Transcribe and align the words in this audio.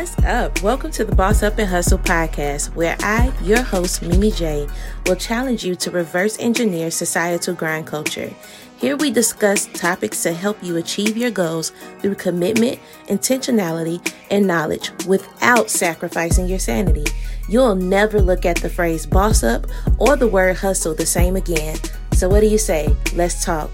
What's 0.00 0.18
up? 0.24 0.62
Welcome 0.62 0.90
to 0.92 1.04
the 1.04 1.14
Boss 1.14 1.42
Up 1.42 1.58
and 1.58 1.68
Hustle 1.68 1.98
podcast, 1.98 2.74
where 2.74 2.96
I, 3.00 3.30
your 3.42 3.60
host, 3.60 4.00
Mimi 4.00 4.30
J, 4.30 4.66
will 5.04 5.14
challenge 5.14 5.62
you 5.62 5.74
to 5.74 5.90
reverse 5.90 6.38
engineer 6.40 6.90
societal 6.90 7.54
grind 7.54 7.86
culture. 7.86 8.32
Here 8.78 8.96
we 8.96 9.10
discuss 9.10 9.66
topics 9.74 10.22
to 10.22 10.32
help 10.32 10.56
you 10.64 10.78
achieve 10.78 11.18
your 11.18 11.30
goals 11.30 11.72
through 11.98 12.14
commitment, 12.14 12.80
intentionality, 13.08 14.00
and 14.30 14.46
knowledge 14.46 14.90
without 15.06 15.68
sacrificing 15.68 16.48
your 16.48 16.60
sanity. 16.60 17.04
You'll 17.46 17.74
never 17.74 18.22
look 18.22 18.46
at 18.46 18.56
the 18.56 18.70
phrase 18.70 19.04
boss 19.04 19.42
up 19.42 19.66
or 19.98 20.16
the 20.16 20.28
word 20.28 20.56
hustle 20.56 20.94
the 20.94 21.04
same 21.04 21.36
again. 21.36 21.76
So, 22.14 22.26
what 22.26 22.40
do 22.40 22.46
you 22.46 22.56
say? 22.56 22.96
Let's 23.14 23.44
talk. 23.44 23.70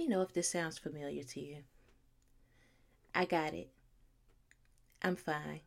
Me 0.00 0.06
know 0.06 0.22
if 0.22 0.32
this 0.32 0.50
sounds 0.50 0.78
familiar 0.78 1.22
to 1.22 1.40
you. 1.40 1.58
I 3.14 3.26
got 3.26 3.52
it. 3.52 3.68
I'm 5.02 5.14
fine. 5.14 5.60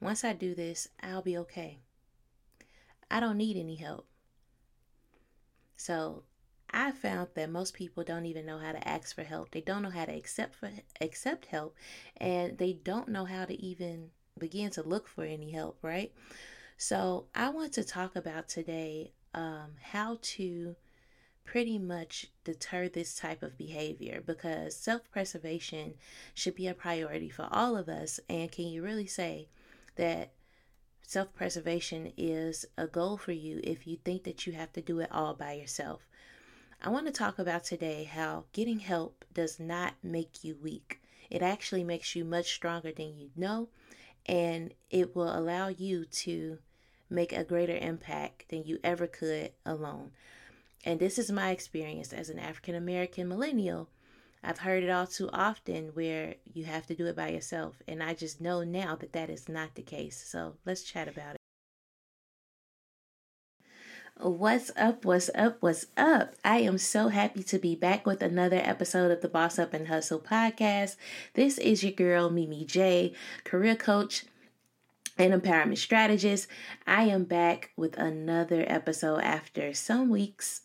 Once 0.00 0.24
I 0.24 0.32
do 0.32 0.54
this, 0.54 0.88
I'll 1.02 1.20
be 1.20 1.36
okay. 1.36 1.80
I 3.10 3.20
don't 3.20 3.36
need 3.36 3.58
any 3.58 3.76
help. 3.76 4.06
So, 5.76 6.22
I 6.70 6.90
found 6.92 7.28
that 7.34 7.50
most 7.50 7.74
people 7.74 8.02
don't 8.02 8.24
even 8.24 8.46
know 8.46 8.58
how 8.58 8.72
to 8.72 8.88
ask 8.88 9.14
for 9.14 9.24
help. 9.24 9.50
They 9.50 9.60
don't 9.60 9.82
know 9.82 9.90
how 9.90 10.06
to 10.06 10.16
accept 10.16 10.54
for 10.54 10.70
accept 11.02 11.44
help 11.46 11.76
and 12.16 12.56
they 12.56 12.72
don't 12.72 13.08
know 13.08 13.26
how 13.26 13.44
to 13.44 13.54
even 13.62 14.08
begin 14.38 14.70
to 14.70 14.82
look 14.82 15.06
for 15.06 15.24
any 15.24 15.50
help, 15.50 15.76
right? 15.82 16.12
So, 16.78 17.26
I 17.34 17.50
want 17.50 17.74
to 17.74 17.84
talk 17.84 18.16
about 18.16 18.48
today 18.48 19.12
um, 19.34 19.72
how 19.82 20.18
to 20.22 20.76
pretty 21.44 21.78
much 21.78 22.30
deter 22.44 22.88
this 22.88 23.14
type 23.14 23.42
of 23.42 23.58
behavior 23.58 24.22
because 24.24 24.76
self 24.76 25.10
preservation 25.10 25.94
should 26.34 26.54
be 26.54 26.66
a 26.66 26.74
priority 26.74 27.28
for 27.28 27.48
all 27.50 27.76
of 27.76 27.88
us. 27.88 28.20
And 28.28 28.50
can 28.50 28.66
you 28.66 28.82
really 28.82 29.06
say 29.06 29.48
that 29.96 30.32
self 31.02 31.34
preservation 31.34 32.12
is 32.16 32.64
a 32.78 32.86
goal 32.86 33.16
for 33.16 33.32
you 33.32 33.60
if 33.62 33.86
you 33.86 33.98
think 34.04 34.24
that 34.24 34.46
you 34.46 34.52
have 34.54 34.72
to 34.72 34.80
do 34.80 35.00
it 35.00 35.10
all 35.12 35.34
by 35.34 35.52
yourself? 35.54 36.06
I 36.84 36.88
want 36.88 37.06
to 37.06 37.12
talk 37.12 37.38
about 37.38 37.64
today 37.64 38.04
how 38.04 38.44
getting 38.52 38.80
help 38.80 39.24
does 39.32 39.60
not 39.60 39.94
make 40.02 40.42
you 40.42 40.56
weak. 40.60 41.00
It 41.30 41.40
actually 41.40 41.84
makes 41.84 42.16
you 42.16 42.24
much 42.24 42.52
stronger 42.52 42.92
than 42.92 43.16
you 43.16 43.30
know, 43.36 43.68
and 44.26 44.74
it 44.90 45.14
will 45.14 45.32
allow 45.36 45.68
you 45.68 46.04
to 46.06 46.58
make 47.08 47.32
a 47.32 47.44
greater 47.44 47.76
impact 47.76 48.48
than 48.48 48.64
you 48.64 48.78
ever 48.82 49.06
could 49.06 49.52
alone. 49.64 50.10
And 50.84 50.98
this 50.98 51.18
is 51.18 51.30
my 51.30 51.50
experience 51.50 52.12
as 52.12 52.28
an 52.28 52.38
African 52.38 52.74
American 52.74 53.28
millennial. 53.28 53.88
I've 54.42 54.58
heard 54.58 54.82
it 54.82 54.90
all 54.90 55.06
too 55.06 55.30
often 55.32 55.90
where 55.94 56.34
you 56.52 56.64
have 56.64 56.86
to 56.86 56.94
do 56.96 57.06
it 57.06 57.14
by 57.14 57.28
yourself. 57.28 57.80
And 57.86 58.02
I 58.02 58.14
just 58.14 58.40
know 58.40 58.64
now 58.64 58.96
that 58.96 59.12
that 59.12 59.30
is 59.30 59.48
not 59.48 59.76
the 59.76 59.82
case. 59.82 60.24
So 60.26 60.54
let's 60.66 60.82
chat 60.82 61.06
about 61.06 61.34
it. 61.34 61.38
What's 64.18 64.70
up? 64.76 65.04
What's 65.04 65.30
up? 65.34 65.56
What's 65.60 65.86
up? 65.96 66.34
I 66.44 66.58
am 66.58 66.78
so 66.78 67.08
happy 67.08 67.42
to 67.44 67.58
be 67.58 67.74
back 67.74 68.04
with 68.04 68.20
another 68.20 68.60
episode 68.62 69.10
of 69.10 69.20
the 69.20 69.28
Boss 69.28 69.58
Up 69.58 69.72
and 69.72 69.88
Hustle 69.88 70.20
podcast. 70.20 70.96
This 71.34 71.58
is 71.58 71.82
your 71.82 71.92
girl, 71.92 72.28
Mimi 72.28 72.64
J, 72.64 73.14
career 73.44 73.74
coach 73.74 74.24
an 75.18 75.38
empowerment 75.38 75.78
strategist. 75.78 76.48
I 76.86 77.04
am 77.04 77.24
back 77.24 77.70
with 77.76 77.96
another 77.98 78.64
episode 78.66 79.20
after 79.20 79.74
some 79.74 80.08
weeks, 80.08 80.62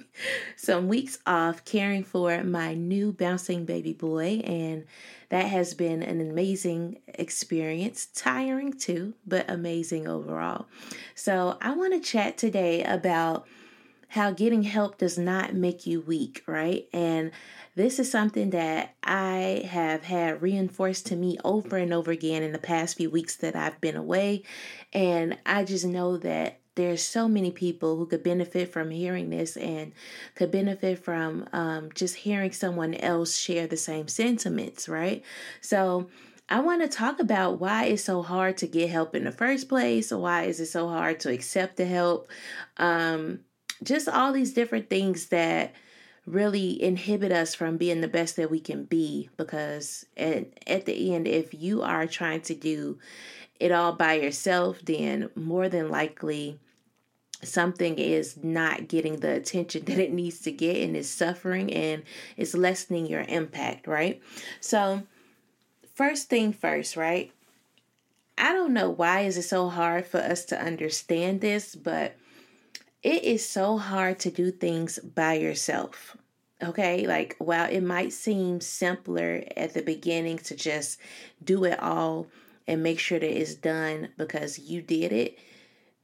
some 0.56 0.88
weeks 0.88 1.18
off 1.26 1.64
caring 1.64 2.04
for 2.04 2.42
my 2.44 2.74
new 2.74 3.12
bouncing 3.12 3.64
baby 3.64 3.92
boy, 3.92 4.42
and 4.44 4.84
that 5.30 5.46
has 5.46 5.74
been 5.74 6.02
an 6.02 6.20
amazing 6.20 6.98
experience, 7.06 8.06
tiring 8.14 8.72
too, 8.72 9.14
but 9.26 9.50
amazing 9.50 10.06
overall. 10.06 10.66
So, 11.14 11.58
I 11.60 11.74
want 11.74 11.94
to 11.94 12.00
chat 12.00 12.36
today 12.36 12.84
about 12.84 13.46
how 14.08 14.30
getting 14.30 14.62
help 14.62 14.98
does 14.98 15.18
not 15.18 15.54
make 15.54 15.86
you 15.86 16.00
weak, 16.00 16.42
right? 16.46 16.88
And 16.92 17.30
this 17.74 17.98
is 17.98 18.10
something 18.10 18.50
that 18.50 18.94
I 19.02 19.66
have 19.68 20.04
had 20.04 20.42
reinforced 20.42 21.06
to 21.06 21.16
me 21.16 21.38
over 21.44 21.76
and 21.76 21.92
over 21.92 22.10
again 22.10 22.42
in 22.42 22.52
the 22.52 22.58
past 22.58 22.96
few 22.96 23.10
weeks 23.10 23.36
that 23.36 23.56
I've 23.56 23.80
been 23.80 23.96
away. 23.96 24.44
And 24.92 25.36
I 25.44 25.64
just 25.64 25.84
know 25.84 26.16
that 26.18 26.60
there's 26.76 27.02
so 27.02 27.26
many 27.26 27.50
people 27.50 27.96
who 27.96 28.06
could 28.06 28.22
benefit 28.22 28.72
from 28.72 28.90
hearing 28.90 29.30
this 29.30 29.56
and 29.56 29.92
could 30.34 30.50
benefit 30.50 31.02
from 31.02 31.48
um, 31.52 31.90
just 31.94 32.16
hearing 32.16 32.52
someone 32.52 32.94
else 32.94 33.36
share 33.36 33.66
the 33.66 33.76
same 33.76 34.08
sentiments, 34.08 34.88
right? 34.88 35.24
So, 35.60 36.08
I 36.48 36.60
want 36.60 36.82
to 36.82 36.88
talk 36.88 37.18
about 37.18 37.58
why 37.58 37.86
it's 37.86 38.04
so 38.04 38.22
hard 38.22 38.58
to 38.58 38.68
get 38.68 38.88
help 38.88 39.16
in 39.16 39.24
the 39.24 39.32
first 39.32 39.68
place. 39.68 40.12
Why 40.12 40.44
is 40.44 40.60
it 40.60 40.66
so 40.66 40.88
hard 40.88 41.18
to 41.20 41.32
accept 41.32 41.76
the 41.76 41.86
help? 41.86 42.30
Um, 42.76 43.40
just 43.82 44.08
all 44.08 44.32
these 44.32 44.52
different 44.52 44.88
things 44.90 45.26
that 45.26 45.74
really 46.26 46.82
inhibit 46.82 47.30
us 47.30 47.54
from 47.54 47.76
being 47.76 48.00
the 48.00 48.08
best 48.08 48.36
that 48.36 48.50
we 48.50 48.58
can 48.58 48.84
be 48.84 49.30
because 49.36 50.04
at, 50.16 50.46
at 50.66 50.84
the 50.84 51.14
end 51.14 51.28
if 51.28 51.54
you 51.54 51.82
are 51.82 52.06
trying 52.06 52.40
to 52.40 52.54
do 52.54 52.98
it 53.60 53.70
all 53.70 53.92
by 53.92 54.14
yourself 54.14 54.80
then 54.84 55.30
more 55.36 55.68
than 55.68 55.88
likely 55.88 56.58
something 57.42 57.98
is 57.98 58.42
not 58.42 58.88
getting 58.88 59.20
the 59.20 59.34
attention 59.34 59.84
that 59.86 59.98
it 59.98 60.12
needs 60.12 60.40
to 60.40 60.50
get 60.50 60.76
and 60.76 60.96
is 60.96 61.08
suffering 61.08 61.72
and 61.72 62.02
is 62.36 62.54
lessening 62.54 63.06
your 63.06 63.24
impact 63.28 63.86
right? 63.86 64.20
So 64.60 65.02
first 65.94 66.28
thing 66.28 66.52
first 66.52 66.96
right? 66.96 67.30
I 68.36 68.52
don't 68.52 68.74
know 68.74 68.90
why 68.90 69.20
is 69.20 69.38
it 69.38 69.42
so 69.42 69.68
hard 69.68 70.06
for 70.06 70.18
us 70.18 70.44
to 70.46 70.60
understand 70.60 71.40
this 71.40 71.76
but 71.76 72.16
it 73.06 73.22
is 73.22 73.48
so 73.48 73.78
hard 73.78 74.18
to 74.18 74.32
do 74.32 74.50
things 74.50 74.98
by 74.98 75.34
yourself. 75.34 76.16
Okay, 76.60 77.06
like 77.06 77.36
while 77.38 77.70
it 77.70 77.82
might 77.82 78.12
seem 78.12 78.60
simpler 78.60 79.44
at 79.56 79.74
the 79.74 79.82
beginning 79.82 80.38
to 80.38 80.56
just 80.56 80.98
do 81.44 81.62
it 81.62 81.80
all 81.80 82.26
and 82.66 82.82
make 82.82 82.98
sure 82.98 83.20
that 83.20 83.40
it's 83.40 83.54
done 83.54 84.08
because 84.16 84.58
you 84.58 84.82
did 84.82 85.12
it, 85.12 85.38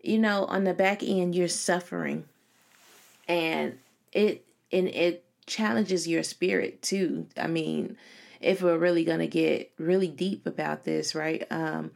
you 0.01 0.17
know, 0.17 0.45
on 0.45 0.63
the 0.63 0.75
back 0.75 1.03
end 1.03 1.35
you're 1.35 1.49
suffering. 1.49 2.25
And 3.27 3.79
it 4.13 4.45
and 4.71 4.87
it 4.87 5.25
challenges 5.47 6.07
your 6.07 6.23
spirit 6.23 6.83
too. 6.83 7.27
I 7.37 7.49
mean, 7.49 7.97
if 8.41 8.63
we're 8.63 8.79
really 8.79 9.05
to 9.05 9.27
get 9.27 9.73
really 9.77 10.07
deep 10.07 10.47
about 10.47 10.85
this, 10.85 11.17
right? 11.17 11.45
Um 11.51 11.91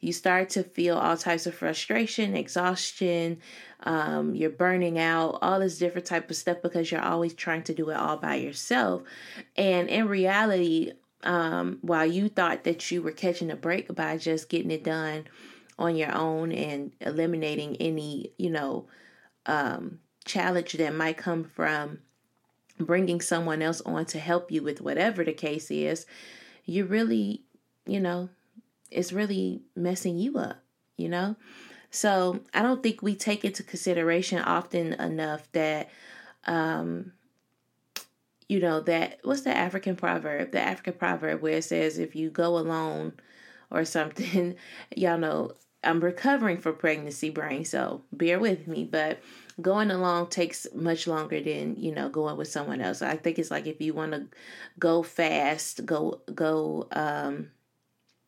you 0.00 0.12
start 0.12 0.50
to 0.50 0.62
feel 0.62 0.96
all 0.96 1.16
types 1.16 1.46
of 1.46 1.54
frustration, 1.54 2.36
exhaustion, 2.36 3.40
um, 3.84 4.34
you're 4.34 4.50
burning 4.50 4.98
out, 4.98 5.38
all 5.42 5.60
this 5.60 5.78
different 5.78 6.06
type 6.06 6.30
of 6.30 6.36
stuff 6.36 6.58
because 6.62 6.90
you're 6.90 7.00
always 7.00 7.34
trying 7.34 7.62
to 7.64 7.74
do 7.74 7.90
it 7.90 7.96
all 7.96 8.16
by 8.16 8.36
yourself. 8.36 9.02
And 9.56 9.88
in 9.88 10.08
reality, 10.08 10.92
um, 11.22 11.78
while 11.82 12.06
you 12.06 12.28
thought 12.28 12.64
that 12.64 12.90
you 12.90 13.02
were 13.02 13.12
catching 13.12 13.50
a 13.50 13.56
break 13.56 13.94
by 13.94 14.16
just 14.16 14.48
getting 14.48 14.70
it 14.70 14.84
done 14.84 15.24
on 15.78 15.96
your 15.96 16.14
own 16.14 16.52
and 16.52 16.92
eliminating 17.00 17.76
any, 17.76 18.32
you 18.38 18.50
know, 18.50 18.86
um, 19.46 20.00
challenge 20.24 20.72
that 20.74 20.94
might 20.94 21.16
come 21.16 21.44
from 21.44 22.00
bringing 22.78 23.20
someone 23.20 23.62
else 23.62 23.80
on 23.82 24.04
to 24.06 24.18
help 24.18 24.50
you 24.50 24.62
with 24.62 24.80
whatever 24.80 25.24
the 25.24 25.32
case 25.32 25.70
is, 25.70 26.06
you 26.64 26.84
really, 26.84 27.42
you 27.86 28.00
know, 28.00 28.28
it's 28.90 29.12
really 29.12 29.62
messing 29.74 30.18
you 30.18 30.38
up, 30.38 30.58
you 30.96 31.08
know? 31.08 31.36
So 31.90 32.40
I 32.52 32.62
don't 32.62 32.82
think 32.82 33.02
we 33.02 33.14
take 33.14 33.44
into 33.44 33.62
consideration 33.62 34.38
often 34.38 34.94
enough 34.94 35.50
that, 35.52 35.88
um, 36.44 37.12
you 38.48 38.60
know, 38.60 38.80
that 38.80 39.20
what's 39.22 39.42
the 39.42 39.56
African 39.56 39.96
proverb? 39.96 40.52
The 40.52 40.60
African 40.60 40.94
proverb 40.94 41.42
where 41.42 41.58
it 41.58 41.64
says, 41.64 41.98
if 41.98 42.14
you 42.14 42.30
go 42.30 42.58
alone 42.58 43.14
or 43.70 43.84
something, 43.84 44.56
y'all 44.96 45.18
know 45.18 45.52
I'm 45.86 46.00
recovering 46.00 46.58
from 46.58 46.76
pregnancy 46.76 47.30
brain, 47.30 47.64
so 47.64 48.02
bear 48.12 48.38
with 48.38 48.66
me. 48.66 48.84
But 48.84 49.20
going 49.62 49.90
along 49.90 50.28
takes 50.28 50.66
much 50.74 51.06
longer 51.06 51.40
than 51.40 51.76
you 51.76 51.94
know 51.94 52.08
going 52.08 52.36
with 52.36 52.48
someone 52.48 52.80
else. 52.80 53.02
I 53.02 53.16
think 53.16 53.38
it's 53.38 53.50
like 53.50 53.66
if 53.66 53.80
you 53.80 53.94
want 53.94 54.12
to 54.12 54.26
go 54.78 55.02
fast, 55.02 55.86
go 55.86 56.20
go 56.34 56.88
um 56.92 57.50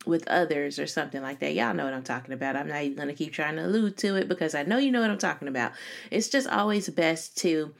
with 0.06 0.27
others 0.29 0.79
or 0.79 0.87
something 0.87 1.23
like 1.23 1.41
that. 1.41 1.55
Y'all 1.55 1.75
know 1.75 1.85
what 1.85 1.95
I'm 1.95 2.03
talking 2.03 2.33
about. 2.33 2.56
I'm 2.56 2.69
not 2.69 2.83
even 2.83 2.97
going 2.97 3.09
to 3.09 3.15
keep 3.15 3.33
trying 3.33 3.56
to 3.56 3.67
allude 3.67 3.97
to 3.99 4.17
it 4.17 4.29
because 4.29 4.55
I 4.55 4.62
know 4.62 4.79
you 4.79 4.91
know 4.91 5.00
what 5.00 5.11
I'm 5.11 5.19
talking 5.19 5.49
about. 5.49 5.73
It's 6.11 6.29
just 6.29 6.49
always 6.49 6.89
best 6.89 7.37
to 7.39 7.75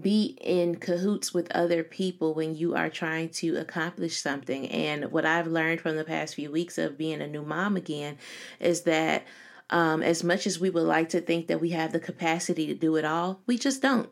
be 0.00 0.38
in 0.40 0.76
cahoots 0.76 1.34
with 1.34 1.50
other 1.52 1.82
people 1.82 2.34
when 2.34 2.54
you 2.54 2.74
are 2.74 2.88
trying 2.88 3.28
to 3.28 3.56
accomplish 3.56 4.16
something. 4.16 4.68
And 4.68 5.10
what 5.10 5.26
I've 5.26 5.46
learned 5.46 5.80
from 5.80 5.96
the 5.96 6.04
past 6.04 6.34
few 6.34 6.50
weeks 6.50 6.78
of 6.78 6.98
being 6.98 7.20
a 7.20 7.26
new 7.26 7.42
mom 7.42 7.76
again 7.76 8.18
is 8.60 8.82
that 8.82 9.26
um, 9.70 10.02
as 10.02 10.24
much 10.24 10.46
as 10.46 10.58
we 10.58 10.70
would 10.70 10.84
like 10.84 11.10
to 11.10 11.20
think 11.20 11.48
that 11.48 11.60
we 11.60 11.70
have 11.70 11.92
the 11.92 12.00
capacity 12.00 12.66
to 12.68 12.74
do 12.74 12.96
it 12.96 13.04
all, 13.04 13.40
we 13.46 13.58
just 13.58 13.82
don't. 13.82 14.08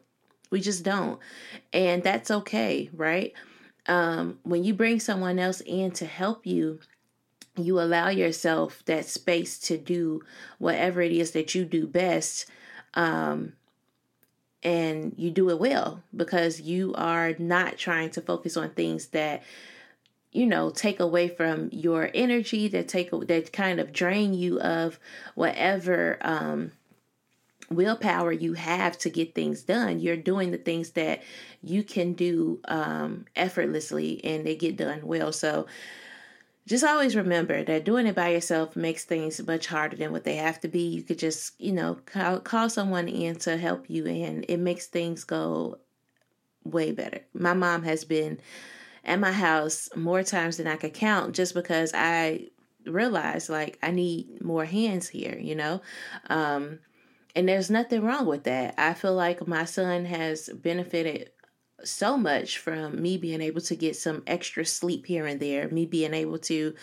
We 0.50 0.60
just 0.60 0.84
don't. 0.84 1.18
And 1.72 2.02
that's 2.02 2.30
okay, 2.30 2.90
right? 2.92 3.32
Um, 3.86 4.38
when 4.42 4.64
you 4.64 4.74
bring 4.74 5.00
someone 5.00 5.38
else 5.38 5.60
in 5.60 5.92
to 5.92 6.06
help 6.06 6.46
you, 6.46 6.80
you 7.56 7.80
allow 7.80 8.08
yourself 8.08 8.82
that 8.86 9.06
space 9.06 9.58
to 9.60 9.78
do 9.78 10.22
whatever 10.58 11.00
it 11.00 11.12
is 11.12 11.32
that 11.32 11.54
you 11.54 11.64
do 11.64 11.86
best. 11.86 12.46
Um, 12.94 13.52
and 14.62 15.14
you 15.16 15.30
do 15.30 15.48
it 15.50 15.60
well 15.60 16.02
because 16.14 16.60
you 16.60 16.92
are 16.94 17.34
not 17.38 17.78
trying 17.78 18.10
to 18.10 18.20
focus 18.20 18.56
on 18.56 18.70
things 18.70 19.08
that 19.08 19.42
you 20.32 20.44
know 20.44 20.70
take 20.70 20.98
away 20.98 21.28
from 21.28 21.68
your 21.72 22.10
energy 22.12 22.66
that 22.68 22.88
take 22.88 23.10
that 23.10 23.52
kind 23.52 23.78
of 23.78 23.92
drain 23.92 24.34
you 24.34 24.60
of 24.60 24.98
whatever 25.34 26.18
um 26.22 26.72
willpower 27.70 28.32
you 28.32 28.54
have 28.54 28.98
to 28.98 29.08
get 29.08 29.34
things 29.34 29.62
done 29.62 30.00
you're 30.00 30.16
doing 30.16 30.50
the 30.50 30.58
things 30.58 30.90
that 30.90 31.22
you 31.62 31.82
can 31.82 32.12
do 32.12 32.60
um 32.66 33.24
effortlessly 33.36 34.20
and 34.24 34.44
they 34.44 34.56
get 34.56 34.76
done 34.76 35.00
well 35.04 35.32
so 35.32 35.66
just 36.66 36.84
always 36.84 37.14
remember 37.16 37.62
that 37.64 37.84
doing 37.84 38.06
it 38.06 38.14
by 38.16 38.30
yourself 38.30 38.74
makes 38.76 39.04
things 39.04 39.44
much 39.46 39.66
harder 39.66 39.96
than 39.96 40.12
what 40.12 40.24
they 40.24 40.36
have 40.36 40.60
to 40.60 40.68
be. 40.68 40.80
You 40.88 41.02
could 41.02 41.18
just, 41.18 41.60
you 41.60 41.72
know, 41.72 41.98
call, 42.06 42.40
call 42.40 42.68
someone 42.68 43.08
in 43.08 43.36
to 43.40 43.56
help 43.56 43.88
you, 43.88 44.06
and 44.06 44.44
it 44.48 44.58
makes 44.58 44.86
things 44.86 45.24
go 45.24 45.78
way 46.64 46.92
better. 46.92 47.20
My 47.34 47.54
mom 47.54 47.82
has 47.84 48.04
been 48.04 48.40
at 49.04 49.20
my 49.20 49.32
house 49.32 49.88
more 49.94 50.22
times 50.22 50.56
than 50.56 50.66
I 50.66 50.76
could 50.76 50.94
count 50.94 51.34
just 51.34 51.54
because 51.54 51.92
I 51.94 52.48
realized 52.84 53.48
like 53.48 53.78
I 53.82 53.90
need 53.90 54.42
more 54.42 54.64
hands 54.64 55.08
here, 55.08 55.38
you 55.38 55.54
know? 55.54 55.80
Um, 56.28 56.80
and 57.34 57.48
there's 57.48 57.70
nothing 57.70 58.02
wrong 58.02 58.26
with 58.26 58.44
that. 58.44 58.74
I 58.78 58.94
feel 58.94 59.14
like 59.14 59.46
my 59.46 59.64
son 59.64 60.06
has 60.06 60.48
benefited 60.48 61.30
so 61.84 62.16
much 62.16 62.58
from 62.58 63.00
me 63.00 63.18
being 63.18 63.40
able 63.40 63.60
to 63.62 63.76
get 63.76 63.96
some 63.96 64.22
extra 64.26 64.64
sleep 64.64 65.06
here 65.06 65.26
and 65.26 65.40
there, 65.40 65.68
me 65.68 65.86
being 65.86 66.14
able 66.14 66.38
to 66.38 66.74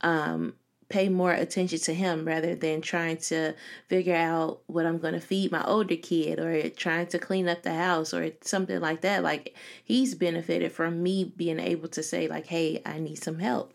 um, 0.00 0.54
pay 0.88 1.08
more 1.08 1.32
attention 1.32 1.78
to 1.78 1.92
him 1.92 2.24
rather 2.24 2.54
than 2.54 2.80
trying 2.80 3.18
to 3.18 3.54
figure 3.88 4.16
out 4.16 4.60
what 4.66 4.86
I'm 4.86 4.98
going 4.98 5.14
to 5.14 5.20
feed 5.20 5.52
my 5.52 5.62
older 5.64 5.96
kid 5.96 6.38
or 6.40 6.68
trying 6.70 7.06
to 7.08 7.18
clean 7.18 7.48
up 7.48 7.62
the 7.62 7.74
house 7.74 8.14
or 8.14 8.30
something 8.40 8.80
like 8.80 9.02
that. 9.02 9.22
Like 9.22 9.54
he's 9.84 10.14
benefited 10.14 10.72
from 10.72 11.02
me 11.02 11.24
being 11.24 11.60
able 11.60 11.88
to 11.88 12.02
say 12.02 12.26
like, 12.26 12.46
"Hey, 12.46 12.80
I 12.86 12.98
need 12.98 13.22
some 13.22 13.38
help." 13.38 13.74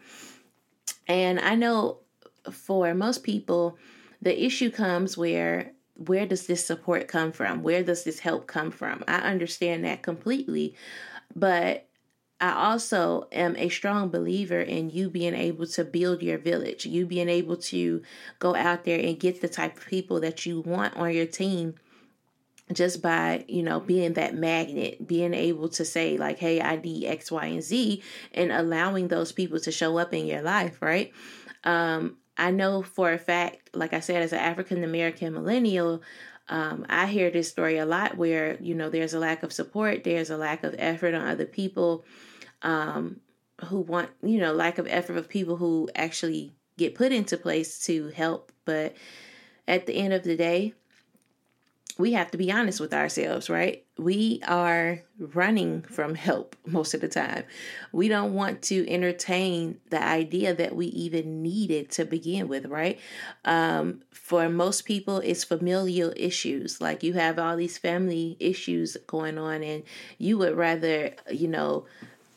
And 1.08 1.40
I 1.40 1.56
know 1.56 2.00
for 2.52 2.94
most 2.94 3.24
people 3.24 3.78
the 4.22 4.44
issue 4.44 4.72
comes 4.72 5.18
where 5.18 5.74
where 6.08 6.26
does 6.26 6.48
this 6.48 6.66
support 6.66 7.08
come 7.08 7.32
from? 7.32 7.64
Where 7.64 7.84
does 7.84 8.04
this 8.04 8.20
help 8.20 8.48
come 8.48 8.72
from? 8.72 9.04
I 9.08 9.18
understand 9.18 9.86
that 9.86 10.02
completely. 10.02 10.76
But 11.36 11.88
I 12.40 12.52
also 12.52 13.28
am 13.32 13.56
a 13.56 13.70
strong 13.70 14.10
believer 14.10 14.60
in 14.60 14.90
you 14.90 15.10
being 15.10 15.34
able 15.34 15.66
to 15.68 15.86
build 15.86 16.22
your 16.22 16.38
village, 16.38 16.86
you 16.86 17.06
being 17.06 17.30
able 17.30 17.58
to 17.58 18.02
go 18.40 18.56
out 18.56 18.84
there 18.84 19.00
and 19.00 19.20
get 19.20 19.42
the 19.42 19.48
type 19.48 19.78
of 19.78 19.86
people 19.86 20.20
that 20.20 20.46
you 20.46 20.62
want 20.62 20.96
on 20.98 21.14
your 21.14 21.26
team 21.26 21.76
just 22.72 23.02
by 23.02 23.44
you 23.48 23.62
know 23.62 23.80
being 23.80 24.14
that 24.14 24.36
magnet 24.36 25.06
being 25.06 25.34
able 25.34 25.68
to 25.68 25.84
say 25.84 26.18
like 26.18 26.40
hey 26.40 26.62
i 26.62 26.78
need 26.78 27.06
x 27.06 27.30
y 27.30 27.46
and 27.48 27.62
z 27.62 28.02
and 28.34 28.54
allowing 28.54 29.10
those 29.10 29.34
people 29.34 29.60
to 29.60 29.70
show 29.70 29.98
up 29.98 30.14
in 30.14 30.26
your 30.26 30.42
life 30.42 30.82
right 30.82 31.12
um 31.66 32.16
I 32.38 32.52
know 32.52 32.82
for 32.82 33.12
a 33.12 33.18
fact, 33.18 33.70
like 33.74 33.94
I 33.94 34.00
said, 34.00 34.22
as 34.22 34.34
an 34.34 34.40
African 34.40 34.84
American 34.84 35.34
millennial, 35.34 36.02
um, 36.50 36.86
I 36.90 37.06
hear 37.08 37.30
this 37.30 37.50
story 37.50 37.78
a 37.78 37.86
lot 37.86 38.18
where, 38.18 38.58
you 38.60 38.76
know, 38.76 38.90
there's 38.90 39.14
a 39.14 39.20
lack 39.20 39.44
of 39.44 39.54
support, 39.54 40.04
there's 40.04 40.30
a 40.30 40.38
lack 40.38 40.64
of 40.64 40.76
effort 40.78 41.14
on 41.14 41.28
other 41.28 41.46
people 41.46 42.04
um, 42.62 43.22
who 43.66 43.80
want, 43.80 44.10
you 44.22 44.40
know, 44.40 44.54
lack 44.54 44.78
of 44.78 44.88
effort 44.88 45.18
of 45.18 45.30
people 45.30 45.58
who 45.58 45.90
actually 45.96 46.52
get 46.78 46.96
put 46.96 47.12
into 47.12 47.38
place 47.38 47.86
to 47.86 48.08
help. 48.10 48.52
But 48.66 48.96
at 49.68 49.86
the 49.86 49.96
end 49.96 50.14
of 50.14 50.24
the 50.24 50.36
day, 50.36 50.74
we 51.98 52.14
have 52.14 52.32
to 52.32 52.38
be 52.38 52.52
honest 52.52 52.80
with 52.80 52.94
ourselves, 52.94 53.50
right? 53.50 53.86
We 53.98 54.42
are 54.48 55.02
running 55.20 55.84
from 55.84 56.16
help 56.16 56.56
most 56.66 56.94
of 56.94 57.02
the 57.02 57.08
time. 57.08 57.44
We 57.92 58.08
don't 58.08 58.34
want 58.34 58.62
to 58.64 58.90
entertain 58.90 59.80
the 59.90 60.02
idea 60.04 60.54
that 60.56 60.76
we 60.76 60.88
even 60.88 61.44
need 61.44 61.70
it 61.72 61.92
to 61.92 62.06
begin 62.06 62.48
with, 62.48 62.66
right? 62.66 63.00
Um, 63.46 64.02
for 64.12 64.50
most 64.50 64.86
people, 64.86 65.18
it's 65.20 65.44
familial 65.44 66.14
issues. 66.16 66.82
Like 66.82 67.04
you 67.04 67.14
have 67.14 67.38
all 67.38 67.56
these 67.56 67.78
family 67.78 68.38
issues 68.40 68.98
going 69.06 69.38
on, 69.38 69.64
and 69.64 69.84
you 70.18 70.38
would 70.40 70.56
rather, 70.56 71.12
you 71.32 71.48
know, 71.48 71.86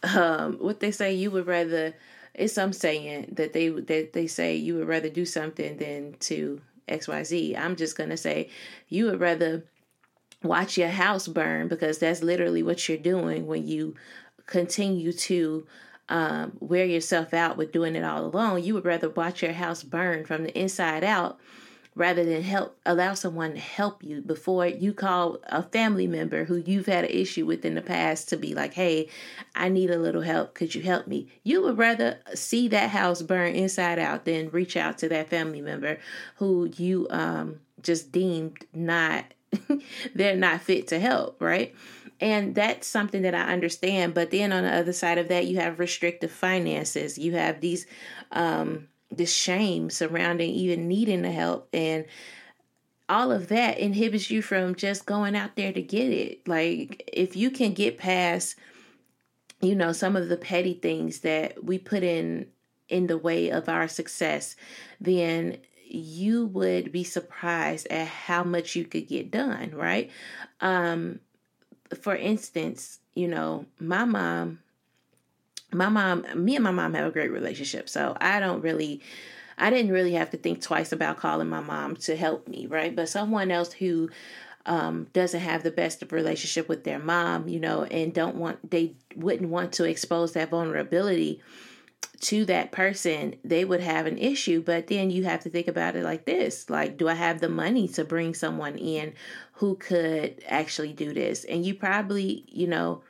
um, 0.03 0.59
what 0.59 0.81
they 0.81 0.91
say, 0.91 1.15
you 1.15 1.31
would 1.31 1.47
rather. 1.47 1.95
It's 2.35 2.53
some 2.53 2.75
saying 2.75 3.33
that 3.37 3.55
they 3.55 3.71
that 3.71 4.13
they 4.13 4.27
say 4.27 4.57
you 4.57 4.75
would 4.75 4.89
rather 4.89 5.09
do 5.09 5.25
something 5.25 5.79
than 5.79 6.17
to 6.21 6.61
XYZ. 6.89 7.59
I'm 7.59 7.77
just 7.77 7.97
going 7.97 8.11
to 8.11 8.17
say 8.17 8.51
you 8.89 9.07
would 9.07 9.21
rather 9.21 9.65
watch 10.43 10.77
your 10.79 10.89
house 10.89 11.27
burn 11.29 11.69
because 11.69 11.99
that's 11.99 12.23
literally 12.23 12.63
what 12.63 12.89
you're 12.89 12.99
doing 12.99 13.47
when 13.47 13.67
you 13.67 13.95
continue 14.47 15.13
to 15.13 15.67
um, 16.09 16.57
wear 16.61 16.85
yourself 16.85 17.35
out 17.35 17.57
with 17.57 17.73
doing 17.73 17.97
it 17.97 18.05
all 18.05 18.25
alone. 18.25 18.63
You 18.63 18.75
would 18.75 18.85
rather 18.85 19.11
watch 19.11 19.43
your 19.43 19.53
house 19.53 19.83
burn 19.83 20.25
from 20.25 20.45
the 20.45 20.57
inside 20.59 21.03
out 21.03 21.39
rather 21.97 22.25
than 22.25 22.43
help 22.43 22.79
allow 22.85 23.15
someone 23.15 23.55
to 23.55 23.59
help 23.59 24.05
you 24.05 24.21
before 24.21 24.67
you 24.67 24.93
call 24.93 25.39
a 25.45 25.63
family 25.63 26.07
member 26.07 26.45
who 26.45 26.57
you've 26.57 26.87
had 26.87 27.05
an 27.05 27.11
issue 27.11 27.47
with 27.47 27.65
in 27.65 27.75
the 27.75 27.83
past 27.83 28.29
to 28.29 28.37
be 28.37 28.55
like 28.55 28.75
hey 28.75 29.09
i 29.55 29.69
need 29.69 29.91
a 29.91 29.99
little 29.99 30.21
help. 30.21 30.55
Could 30.55 30.75
you 30.75 30.83
help 30.83 31.07
me? 31.07 31.29
You 31.43 31.63
would 31.63 31.79
rather 31.79 32.19
see 32.35 32.69
that 32.69 32.91
house 32.91 33.23
burn 33.23 33.55
inside 33.55 33.99
out 33.99 34.25
than 34.27 34.51
reach 34.51 34.77
out 34.77 34.99
to 34.99 35.09
that 35.09 35.31
family 35.31 35.63
member 35.63 35.99
who 36.37 36.71
you 36.77 37.07
um, 37.11 37.61
just 37.83 38.13
deemed 38.13 38.65
not 38.75 39.25
they're 40.15 40.37
not 40.37 40.61
fit 40.61 40.89
to 40.89 41.01
help 41.01 41.41
right? 41.41 41.75
And 42.21 42.55
that's 42.55 42.87
something 42.87 43.23
that 43.23 43.35
i 43.35 43.53
understand 43.53 44.15
but 44.15 44.31
then 44.31 44.53
on 44.53 44.65
the 44.65 44.73
other 44.73 44.93
side 44.93 45.19
of 45.19 45.29
that 45.29 45.47
you 45.47 45.59
have 45.61 45.79
restrictive 45.79 46.31
finances. 46.31 47.17
You 47.17 47.33
have 47.33 47.61
these 47.61 47.87
um 48.33 48.89
the 49.11 49.27
shame 49.27 49.89
surrounding 49.91 50.51
even 50.51 50.89
needing 50.89 51.23
the 51.23 51.31
help 51.31 51.69
and 51.73 52.05
all 53.09 53.31
of 53.31 53.49
that 53.49 53.79
inhibits 53.79 54.31
you 54.31 54.43
from 54.43 54.75
just 54.75 55.07
going 55.07 55.37
out 55.37 55.55
there 55.55 55.73
to 55.73 55.81
get 55.81 56.11
it. 56.11 56.47
Like 56.49 57.09
if 57.13 57.37
you 57.37 57.51
can 57.51 57.73
get 57.73 57.99
past 57.99 58.57
you 59.61 59.75
know 59.75 59.93
some 59.93 60.17
of 60.17 60.29
the 60.29 60.37
petty 60.37 60.75
things 60.75 61.21
that 61.21 61.65
we 61.65 61.79
put 61.79 62.03
in 62.03 62.47
in 62.89 63.07
the 63.07 63.19
way 63.19 63.51
of 63.51 63.69
our 63.69 63.89
success 63.89 64.55
then 65.01 65.57
you 65.89 66.47
would 66.47 66.93
be 66.93 67.05
surprised 67.05 67.87
at 67.89 68.07
how 68.07 68.45
much 68.45 68.77
you 68.77 68.85
could 68.85 69.09
get 69.09 69.31
done 69.31 69.71
right? 69.73 70.11
Um 70.61 71.21
for 72.01 72.15
instance 72.15 72.99
you 73.15 73.29
know 73.29 73.65
my 73.81 74.05
mom 74.05 74.59
my 75.73 75.89
mom, 75.89 76.25
me 76.35 76.57
and 76.57 76.65
my 76.65 76.71
mom 76.71 76.95
have 76.95 77.07
a 77.07 77.11
great 77.11 77.31
relationship. 77.31 77.89
So 77.89 78.17
I 78.21 78.41
don't 78.41 78.63
really, 78.63 79.01
I 79.59 79.71
didn't 79.71 79.93
really 79.93 80.13
have 80.13 80.31
to 80.31 80.37
think 80.37 80.63
twice 80.63 80.93
about 80.93 81.17
calling 81.17 81.49
my 81.49 81.61
mom 81.61 81.97
to 81.97 82.17
help 82.17 82.49
me, 82.49 82.67
right? 82.67 82.95
But 82.95 83.09
someone 83.09 83.51
else 83.51 83.73
who 83.73 84.11
um, 84.67 85.07
doesn't 85.13 85.41
have 85.41 85.63
the 85.63 85.71
best 85.71 86.03
of 86.03 86.13
relationship 86.13 86.69
with 86.69 86.85
their 86.85 86.99
mom, 86.99 87.49
you 87.49 87.61
know, 87.61 87.85
and 87.85 88.13
don't 88.13 88.37
want, 88.37 88.71
they 88.71 88.95
wouldn't 89.15 89.51
want 89.51 89.73
to 89.75 89.85
expose 89.85 90.33
that 90.33 90.51
vulnerability 90.51 91.41
to 92.21 92.45
that 92.47 92.73
person, 92.73 93.35
they 93.45 93.65
would 93.65 93.81
have 93.81 94.07
an 94.07 94.19
issue. 94.19 94.63
But 94.63 94.87
then 94.87 95.11
you 95.11 95.25
have 95.25 95.43
to 95.43 95.51
think 95.51 95.69
about 95.69 95.97
it 95.97 96.05
like 96.05 96.25
this 96.25 96.71
like, 96.71 96.97
do 96.97 97.09
I 97.09 97.15
have 97.15 97.41
the 97.41 97.49
money 97.49 97.89
to 97.89 98.05
bring 98.05 98.35
someone 98.35 98.79
in 98.79 99.13
who 99.53 99.77
could 99.77 100.43
actually 100.49 100.93
do 100.93 101.13
this? 101.13 101.45
And 101.45 101.65
you 101.65 101.75
probably, 101.75 102.45
you 102.49 102.67
know, 102.67 103.03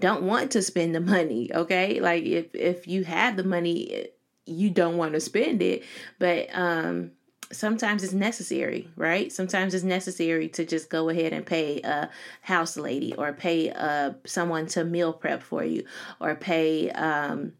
don't 0.00 0.22
want 0.22 0.52
to 0.52 0.62
spend 0.62 0.94
the 0.94 1.00
money, 1.00 1.50
okay? 1.54 2.00
Like 2.00 2.24
if 2.24 2.54
if 2.54 2.86
you 2.86 3.04
have 3.04 3.36
the 3.36 3.44
money, 3.44 4.08
you 4.46 4.70
don't 4.70 4.96
want 4.96 5.12
to 5.14 5.20
spend 5.20 5.62
it, 5.62 5.84
but 6.18 6.48
um 6.52 7.12
sometimes 7.52 8.02
it's 8.02 8.12
necessary, 8.12 8.88
right? 8.96 9.30
Sometimes 9.32 9.74
it's 9.74 9.84
necessary 9.84 10.48
to 10.48 10.64
just 10.64 10.90
go 10.90 11.08
ahead 11.08 11.32
and 11.32 11.46
pay 11.46 11.80
a 11.82 12.10
house 12.40 12.76
lady 12.76 13.14
or 13.14 13.32
pay 13.32 13.70
uh 13.70 14.12
someone 14.26 14.66
to 14.68 14.84
meal 14.84 15.12
prep 15.12 15.42
for 15.42 15.64
you 15.64 15.84
or 16.20 16.34
pay 16.34 16.90
um 16.90 17.52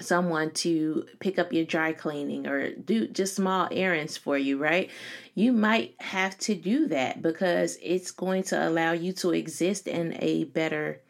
someone 0.00 0.50
to 0.50 1.06
pick 1.20 1.38
up 1.38 1.52
your 1.52 1.64
dry 1.64 1.92
cleaning 1.92 2.46
or 2.46 2.72
do 2.72 3.06
just 3.06 3.36
small 3.36 3.68
errands 3.70 4.16
for 4.16 4.36
you, 4.38 4.58
right? 4.58 4.90
You 5.34 5.52
might 5.52 5.94
have 6.00 6.38
to 6.38 6.54
do 6.54 6.88
that 6.88 7.22
because 7.22 7.78
it's 7.82 8.10
going 8.10 8.44
to 8.44 8.68
allow 8.68 8.92
you 8.92 9.12
to 9.14 9.32
exist 9.32 9.86
in 9.86 10.16
a 10.20 10.44
better 10.44 11.00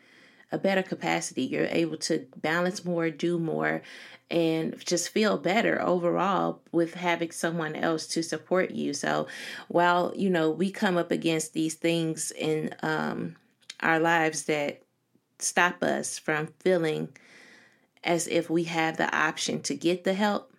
a 0.52 0.58
better 0.58 0.82
capacity. 0.82 1.42
You're 1.42 1.64
able 1.64 1.96
to 1.96 2.26
balance 2.36 2.84
more, 2.84 3.10
do 3.10 3.38
more, 3.38 3.82
and 4.30 4.78
just 4.84 5.08
feel 5.08 5.36
better 5.38 5.80
overall 5.82 6.60
with 6.70 6.94
having 6.94 7.30
someone 7.32 7.74
else 7.74 8.06
to 8.08 8.22
support 8.22 8.70
you. 8.70 8.94
So 8.94 9.26
while, 9.68 10.12
you 10.14 10.30
know, 10.30 10.50
we 10.50 10.70
come 10.70 10.96
up 10.96 11.10
against 11.10 11.54
these 11.54 11.74
things 11.74 12.30
in 12.30 12.74
um, 12.82 13.36
our 13.80 13.98
lives 13.98 14.44
that 14.44 14.82
stop 15.38 15.82
us 15.82 16.18
from 16.18 16.48
feeling 16.60 17.08
as 18.04 18.26
if 18.28 18.48
we 18.48 18.64
have 18.64 18.96
the 18.96 19.14
option 19.14 19.60
to 19.62 19.74
get 19.74 20.04
the 20.04 20.14
help, 20.14 20.52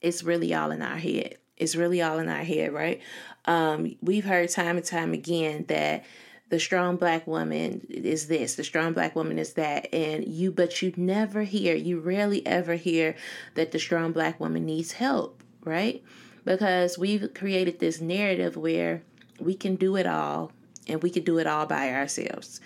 it's 0.00 0.22
really 0.22 0.54
all 0.54 0.70
in 0.70 0.82
our 0.82 0.98
head. 0.98 1.36
It's 1.56 1.74
really 1.74 2.02
all 2.02 2.18
in 2.18 2.28
our 2.28 2.44
head, 2.44 2.72
right? 2.72 3.00
Um, 3.46 3.96
we've 4.02 4.24
heard 4.24 4.50
time 4.50 4.76
and 4.76 4.84
time 4.84 5.12
again 5.12 5.64
that 5.68 6.04
the 6.48 6.60
strong 6.60 6.96
black 6.96 7.26
woman 7.26 7.84
is 7.88 8.28
this, 8.28 8.54
the 8.54 8.64
strong 8.64 8.92
black 8.92 9.16
woman 9.16 9.38
is 9.38 9.54
that, 9.54 9.92
and 9.92 10.26
you, 10.26 10.52
but 10.52 10.80
you 10.80 10.92
never 10.96 11.42
hear, 11.42 11.74
you 11.74 11.98
rarely 11.98 12.46
ever 12.46 12.74
hear 12.74 13.16
that 13.54 13.72
the 13.72 13.78
strong 13.78 14.12
black 14.12 14.38
woman 14.38 14.64
needs 14.64 14.92
help, 14.92 15.42
right? 15.64 16.02
Because 16.44 16.96
we've 16.96 17.34
created 17.34 17.80
this 17.80 18.00
narrative 18.00 18.56
where 18.56 19.02
we 19.40 19.54
can 19.54 19.74
do 19.74 19.96
it 19.96 20.06
all 20.06 20.52
and 20.86 21.02
we 21.02 21.10
can 21.10 21.24
do 21.24 21.38
it 21.38 21.46
all 21.48 21.66
by 21.66 21.92
ourselves. 21.92 22.60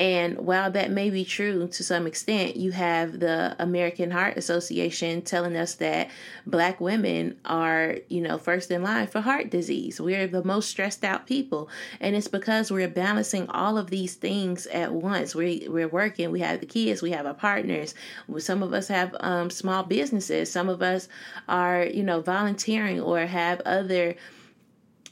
And 0.00 0.38
while 0.38 0.70
that 0.70 0.90
may 0.90 1.10
be 1.10 1.26
true 1.26 1.68
to 1.68 1.84
some 1.84 2.06
extent, 2.06 2.56
you 2.56 2.72
have 2.72 3.20
the 3.20 3.54
American 3.58 4.10
Heart 4.10 4.38
Association 4.38 5.20
telling 5.20 5.54
us 5.58 5.74
that 5.74 6.08
black 6.46 6.80
women 6.80 7.36
are, 7.44 7.96
you 8.08 8.22
know, 8.22 8.38
first 8.38 8.70
in 8.70 8.82
line 8.82 9.08
for 9.08 9.20
heart 9.20 9.50
disease. 9.50 10.00
We're 10.00 10.26
the 10.26 10.42
most 10.42 10.70
stressed 10.70 11.04
out 11.04 11.26
people. 11.26 11.68
And 12.00 12.16
it's 12.16 12.28
because 12.28 12.72
we're 12.72 12.88
balancing 12.88 13.46
all 13.50 13.76
of 13.76 13.90
these 13.90 14.14
things 14.14 14.66
at 14.68 14.90
once. 14.90 15.34
We, 15.34 15.66
we're 15.68 15.86
working, 15.86 16.30
we 16.30 16.40
have 16.40 16.60
the 16.60 16.66
kids, 16.66 17.02
we 17.02 17.10
have 17.10 17.26
our 17.26 17.34
partners. 17.34 17.94
Some 18.38 18.62
of 18.62 18.72
us 18.72 18.88
have 18.88 19.14
um, 19.20 19.50
small 19.50 19.82
businesses. 19.82 20.50
Some 20.50 20.70
of 20.70 20.80
us 20.80 21.08
are, 21.46 21.84
you 21.84 22.02
know, 22.02 22.22
volunteering 22.22 23.02
or 23.02 23.26
have 23.26 23.60
other 23.66 24.16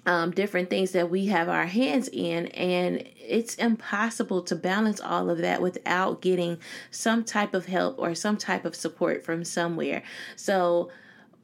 um, 0.07 0.31
different 0.31 0.71
things 0.71 0.93
that 0.93 1.11
we 1.11 1.26
have 1.26 1.49
our 1.49 1.67
hands 1.67 2.09
in, 2.12 2.47
and 2.49 3.05
it's 3.17 3.55
impossible 3.57 4.43
to 4.43 4.57
balance 4.57 5.00
all 5.00 5.28
of 5.28 5.38
that 5.38 5.61
without 5.61 6.23
getting 6.23 6.59
some 6.90 7.25
type 7.25 7.55
of 7.55 7.67
help 7.67 7.99
or 7.99 8.14
some 8.14 8.37
type 8.37 8.64
of 8.64 8.75
support 8.75 9.25
from 9.25 9.45
somewhere. 9.45 10.02
So, 10.37 10.90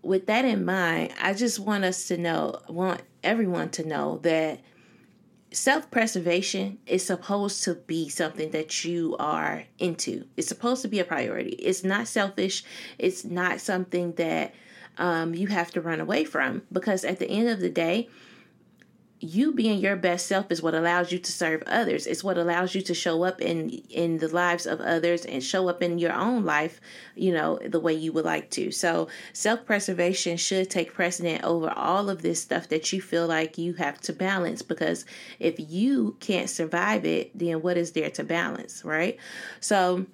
with 0.02 0.26
that 0.26 0.44
in 0.44 0.64
mind, 0.64 1.12
I 1.20 1.34
just 1.34 1.58
want 1.58 1.84
us 1.84 2.08
to 2.08 2.16
know, 2.16 2.60
want 2.68 3.02
everyone 3.22 3.70
to 3.70 3.86
know 3.86 4.18
that 4.18 4.60
self 5.54 5.90
preservation 5.90 6.78
is 6.86 7.04
supposed 7.04 7.64
to 7.64 7.74
be 7.74 8.08
something 8.08 8.50
that 8.50 8.84
you 8.84 9.16
are 9.18 9.64
into. 9.78 10.26
It's 10.36 10.48
supposed 10.48 10.82
to 10.82 10.88
be 10.88 11.00
a 11.00 11.04
priority. 11.04 11.50
It's 11.50 11.84
not 11.84 12.08
selfish. 12.08 12.64
It's 12.98 13.24
not 13.24 13.60
something 13.60 14.12
that 14.12 14.54
um, 14.98 15.34
you 15.34 15.48
have 15.48 15.70
to 15.72 15.80
run 15.80 16.00
away 16.00 16.24
from 16.24 16.62
because 16.72 17.04
at 17.04 17.18
the 17.18 17.28
end 17.28 17.48
of 17.48 17.60
the 17.60 17.70
day, 17.70 18.08
you 19.20 19.52
being 19.52 19.78
your 19.78 19.96
best 19.96 20.26
self 20.26 20.50
is 20.50 20.62
what 20.62 20.74
allows 20.74 21.10
you 21.12 21.18
to 21.18 21.32
serve 21.32 21.62
others. 21.66 22.06
It's 22.06 22.24
what 22.24 22.36
allows 22.36 22.74
you 22.74 22.82
to 22.82 22.94
show 22.94 23.22
up 23.22 23.40
in 23.40 23.70
in 23.88 24.18
the 24.18 24.28
lives 24.28 24.66
of 24.66 24.80
others 24.80 25.24
and 25.24 25.42
show 25.42 25.68
up 25.68 25.82
in 25.82 25.98
your 25.98 26.12
own 26.12 26.44
life 26.44 26.80
you 27.14 27.32
know 27.32 27.58
the 27.64 27.80
way 27.80 27.94
you 27.94 28.12
would 28.12 28.24
like 28.24 28.50
to. 28.50 28.70
So 28.70 29.08
self-preservation 29.32 30.36
should 30.36 30.68
take 30.68 30.92
precedent 30.92 31.44
over 31.44 31.70
all 31.70 32.10
of 32.10 32.22
this 32.22 32.42
stuff 32.42 32.68
that 32.68 32.92
you 32.92 33.00
feel 33.00 33.26
like 33.26 33.56
you 33.56 33.74
have 33.74 34.00
to 34.02 34.12
balance 34.12 34.62
because 34.62 35.06
if 35.38 35.54
you 35.58 36.16
can't 36.20 36.50
survive 36.50 37.04
it 37.04 37.36
then 37.38 37.62
what 37.62 37.76
is 37.76 37.92
there 37.92 38.10
to 38.10 38.24
balance 38.24 38.84
right? 38.84 39.16
So 39.60 40.06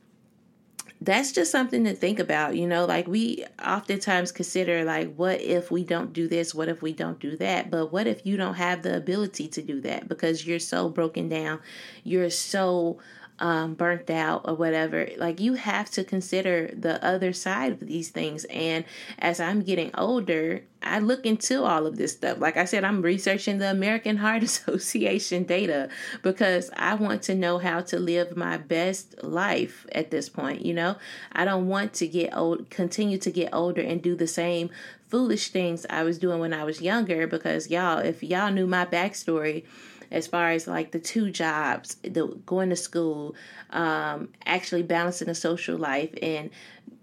that's 1.02 1.32
just 1.32 1.50
something 1.50 1.84
to 1.84 1.94
think 1.94 2.18
about 2.18 2.56
you 2.56 2.66
know 2.66 2.84
like 2.84 3.06
we 3.06 3.44
oftentimes 3.64 4.32
consider 4.32 4.84
like 4.84 5.14
what 5.14 5.40
if 5.40 5.70
we 5.70 5.84
don't 5.84 6.12
do 6.12 6.28
this? 6.28 6.54
What 6.54 6.68
if 6.68 6.82
we 6.82 6.92
don't 6.92 7.18
do 7.18 7.36
that? 7.38 7.70
But 7.70 7.92
what 7.92 8.06
if 8.06 8.26
you 8.26 8.36
don't 8.36 8.54
have 8.54 8.82
the 8.82 8.96
ability 8.96 9.48
to 9.48 9.62
do 9.62 9.80
that? 9.82 10.08
Because 10.08 10.46
you're 10.46 10.58
so 10.58 10.88
broken 10.88 11.28
down. 11.28 11.60
You're 12.04 12.30
so 12.30 12.98
um, 13.40 13.74
burnt 13.74 14.10
out 14.10 14.42
or 14.44 14.54
whatever. 14.54 15.08
Like 15.16 15.40
you 15.40 15.54
have 15.54 15.90
to 15.92 16.04
consider 16.04 16.70
the 16.72 17.02
other 17.04 17.32
side 17.32 17.72
of 17.72 17.80
these 17.80 18.10
things. 18.10 18.44
And 18.44 18.84
as 19.18 19.40
I'm 19.40 19.62
getting 19.62 19.90
older, 19.96 20.62
I 20.82 20.98
look 20.98 21.26
into 21.26 21.64
all 21.64 21.86
of 21.86 21.96
this 21.96 22.12
stuff. 22.12 22.38
Like 22.38 22.56
I 22.56 22.64
said, 22.64 22.84
I'm 22.84 23.02
researching 23.02 23.58
the 23.58 23.70
American 23.70 24.16
Heart 24.18 24.42
Association 24.42 25.44
data 25.44 25.88
because 26.22 26.70
I 26.76 26.94
want 26.94 27.22
to 27.24 27.34
know 27.34 27.58
how 27.58 27.80
to 27.80 27.98
live 27.98 28.36
my 28.36 28.58
best 28.58 29.22
life 29.22 29.86
at 29.92 30.10
this 30.10 30.28
point. 30.28 30.64
You 30.64 30.74
know, 30.74 30.96
I 31.32 31.44
don't 31.44 31.66
want 31.66 31.94
to 31.94 32.06
get 32.06 32.36
old, 32.36 32.70
continue 32.70 33.18
to 33.18 33.30
get 33.30 33.54
older 33.54 33.82
and 33.82 34.02
do 34.02 34.14
the 34.14 34.26
same 34.26 34.70
foolish 35.08 35.48
things 35.48 35.84
I 35.90 36.04
was 36.04 36.18
doing 36.18 36.38
when 36.38 36.54
I 36.54 36.64
was 36.64 36.80
younger 36.80 37.26
because 37.26 37.68
y'all, 37.68 37.98
if 37.98 38.22
y'all 38.22 38.52
knew 38.52 38.66
my 38.66 38.86
backstory, 38.86 39.64
as 40.10 40.26
far 40.26 40.50
as 40.50 40.66
like 40.66 40.90
the 40.90 40.98
two 40.98 41.30
jobs, 41.30 41.96
the 42.02 42.26
going 42.46 42.70
to 42.70 42.76
school, 42.76 43.34
um, 43.70 44.28
actually 44.46 44.82
balancing 44.82 45.28
a 45.28 45.34
social 45.34 45.76
life 45.76 46.10
and 46.22 46.50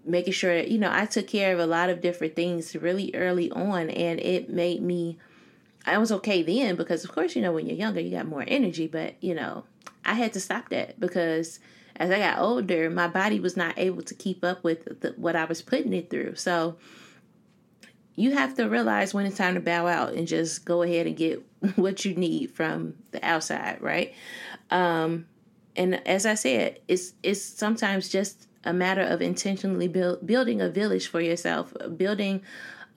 making 0.04 0.32
sure 0.32 0.54
that, 0.54 0.68
you 0.68 0.78
know 0.78 0.90
I 0.92 1.06
took 1.06 1.26
care 1.26 1.52
of 1.52 1.58
a 1.58 1.66
lot 1.66 1.90
of 1.90 2.00
different 2.00 2.36
things 2.36 2.74
really 2.76 3.10
early 3.14 3.50
on, 3.50 3.90
and 3.90 4.20
it 4.20 4.50
made 4.50 4.82
me. 4.82 5.18
I 5.86 5.96
was 5.96 6.12
okay 6.12 6.42
then 6.42 6.76
because 6.76 7.04
of 7.04 7.12
course 7.12 7.34
you 7.34 7.40
know 7.40 7.52
when 7.52 7.66
you're 7.66 7.76
younger 7.76 8.00
you 8.00 8.10
got 8.10 8.26
more 8.26 8.44
energy, 8.46 8.86
but 8.86 9.14
you 9.20 9.34
know 9.34 9.64
I 10.04 10.14
had 10.14 10.32
to 10.34 10.40
stop 10.40 10.68
that 10.70 10.98
because 11.00 11.60
as 11.96 12.10
I 12.10 12.18
got 12.18 12.38
older, 12.38 12.88
my 12.88 13.08
body 13.08 13.40
was 13.40 13.56
not 13.56 13.76
able 13.76 14.02
to 14.02 14.14
keep 14.14 14.44
up 14.44 14.62
with 14.62 15.00
the, 15.00 15.14
what 15.16 15.34
I 15.34 15.44
was 15.44 15.62
putting 15.62 15.92
it 15.92 16.10
through. 16.10 16.36
So 16.36 16.76
you 18.18 18.32
have 18.32 18.54
to 18.56 18.68
realize 18.68 19.14
when 19.14 19.26
it's 19.26 19.36
time 19.36 19.54
to 19.54 19.60
bow 19.60 19.86
out 19.86 20.14
and 20.14 20.26
just 20.26 20.64
go 20.64 20.82
ahead 20.82 21.06
and 21.06 21.16
get 21.16 21.42
what 21.76 22.04
you 22.04 22.14
need 22.14 22.50
from 22.50 22.94
the 23.12 23.24
outside, 23.24 23.80
right? 23.80 24.12
Um, 24.70 25.26
and 25.76 26.06
as 26.06 26.26
I 26.26 26.34
said, 26.34 26.80
it's 26.88 27.12
it's 27.22 27.40
sometimes 27.40 28.08
just 28.08 28.48
a 28.64 28.72
matter 28.72 29.02
of 29.02 29.22
intentionally 29.22 29.86
build, 29.86 30.26
building 30.26 30.60
a 30.60 30.68
village 30.68 31.06
for 31.06 31.20
yourself, 31.20 31.72
building 31.96 32.42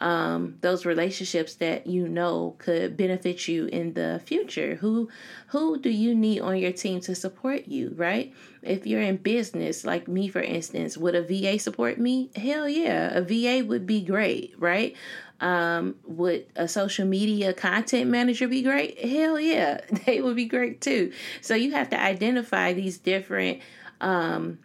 um, 0.02 0.58
those 0.62 0.84
relationships 0.84 1.54
that 1.56 1.86
you 1.86 2.10
know 2.10 2.56
could 2.58 2.98
benefit 2.98 3.48
you 3.48 3.68
in 3.68 3.94
the 3.94 4.20
future. 4.26 4.76
Who 4.76 5.10
who 5.48 5.80
do 5.80 5.90
you 5.90 6.16
need 6.16 6.42
on 6.42 6.58
your 6.58 6.72
team 6.72 7.00
to 7.02 7.14
support 7.14 7.68
you, 7.68 7.94
right? 7.96 8.34
If 8.64 8.88
you're 8.88 9.02
in 9.02 9.18
business, 9.18 9.86
like 9.86 10.08
me 10.08 10.28
for 10.28 10.42
instance, 10.42 10.98
would 10.98 11.16
a 11.16 11.22
VA 11.22 11.60
support 11.60 12.00
me? 12.00 12.32
Hell 12.36 12.68
yeah, 12.68 13.12
a 13.14 13.22
VA 13.22 13.64
would 13.66 13.86
be 13.86 14.02
great, 14.02 14.56
right? 14.58 14.96
Um, 15.40 15.96
would 16.06 16.48
a 16.56 16.68
social 16.68 17.06
media 17.06 17.54
content 17.54 18.10
manager 18.10 18.48
be 18.48 18.64
great? 18.64 19.00
Hell 19.00 19.40
yeah, 19.40 19.82
they 20.06 20.20
would 20.20 20.36
be 20.36 20.46
great 20.46 20.82
too. 20.82 21.14
So 21.42 21.54
you 21.54 21.72
have 21.72 21.90
to 21.92 22.02
identify 22.02 22.74
these 22.74 22.98
different 22.98 23.60
um, 24.02 24.60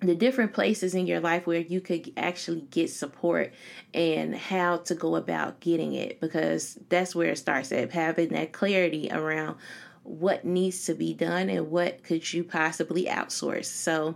the 0.00 0.14
different 0.14 0.52
places 0.52 0.94
in 0.94 1.06
your 1.06 1.20
life 1.20 1.46
where 1.46 1.60
you 1.60 1.80
could 1.80 2.12
actually 2.16 2.60
get 2.70 2.90
support 2.90 3.52
and 3.94 4.34
how 4.34 4.76
to 4.76 4.94
go 4.94 5.16
about 5.16 5.60
getting 5.60 5.94
it 5.94 6.20
because 6.20 6.78
that's 6.88 7.14
where 7.14 7.30
it 7.30 7.38
starts 7.38 7.72
at 7.72 7.90
having 7.92 8.28
that 8.28 8.52
clarity 8.52 9.08
around 9.10 9.56
what 10.02 10.44
needs 10.44 10.84
to 10.84 10.94
be 10.94 11.14
done 11.14 11.48
and 11.48 11.70
what 11.70 12.02
could 12.04 12.32
you 12.32 12.44
possibly 12.44 13.06
outsource 13.06 13.64
so 13.64 14.14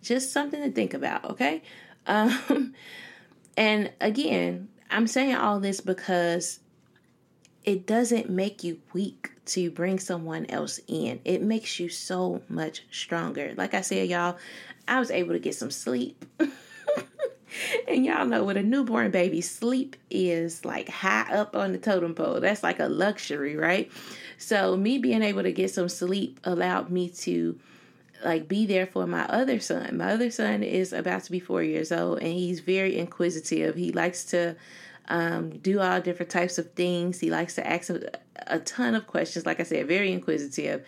just 0.00 0.32
something 0.32 0.62
to 0.62 0.70
think 0.70 0.94
about 0.94 1.24
okay 1.24 1.60
um, 2.06 2.72
and 3.56 3.92
again 4.00 4.68
i'm 4.90 5.08
saying 5.08 5.34
all 5.34 5.58
this 5.58 5.80
because 5.80 6.60
it 7.64 7.84
doesn't 7.84 8.30
make 8.30 8.62
you 8.62 8.80
weak 8.92 9.32
to 9.46 9.70
bring 9.70 9.98
someone 9.98 10.46
else 10.46 10.80
in. 10.86 11.20
It 11.24 11.42
makes 11.42 11.80
you 11.80 11.88
so 11.88 12.42
much 12.48 12.84
stronger. 12.90 13.54
Like 13.56 13.74
I 13.74 13.80
said, 13.80 14.08
y'all, 14.08 14.36
I 14.88 14.98
was 14.98 15.10
able 15.10 15.32
to 15.32 15.38
get 15.38 15.54
some 15.54 15.70
sleep. 15.70 16.24
and 17.88 18.04
y'all 18.04 18.26
know 18.26 18.44
with 18.44 18.56
a 18.56 18.62
newborn 18.62 19.10
baby, 19.10 19.40
sleep 19.40 19.96
is 20.10 20.64
like 20.64 20.88
high 20.88 21.26
up 21.32 21.56
on 21.56 21.72
the 21.72 21.78
totem 21.78 22.14
pole. 22.14 22.40
That's 22.40 22.62
like 22.62 22.80
a 22.80 22.88
luxury, 22.88 23.56
right? 23.56 23.90
So 24.38 24.76
me 24.76 24.98
being 24.98 25.22
able 25.22 25.42
to 25.42 25.52
get 25.52 25.70
some 25.70 25.88
sleep 25.88 26.40
allowed 26.44 26.90
me 26.90 27.08
to 27.10 27.58
like 28.24 28.48
be 28.48 28.66
there 28.66 28.86
for 28.86 29.06
my 29.06 29.24
other 29.26 29.60
son. 29.60 29.96
My 29.96 30.12
other 30.12 30.30
son 30.30 30.62
is 30.62 30.92
about 30.92 31.24
to 31.24 31.30
be 31.30 31.40
four 31.40 31.62
years 31.62 31.92
old 31.92 32.18
and 32.18 32.32
he's 32.32 32.60
very 32.60 32.96
inquisitive. 32.96 33.74
He 33.74 33.92
likes 33.92 34.24
to 34.26 34.56
um, 35.08 35.50
do 35.58 35.80
all 35.80 36.00
different 36.00 36.30
types 36.30 36.58
of 36.58 36.72
things. 36.72 37.20
He 37.20 37.30
likes 37.30 37.54
to 37.54 37.66
ask 37.66 37.90
a, 37.90 38.10
a 38.46 38.58
ton 38.60 38.94
of 38.94 39.06
questions. 39.06 39.46
Like 39.46 39.60
I 39.60 39.62
said, 39.62 39.86
very 39.86 40.12
inquisitive. 40.12 40.84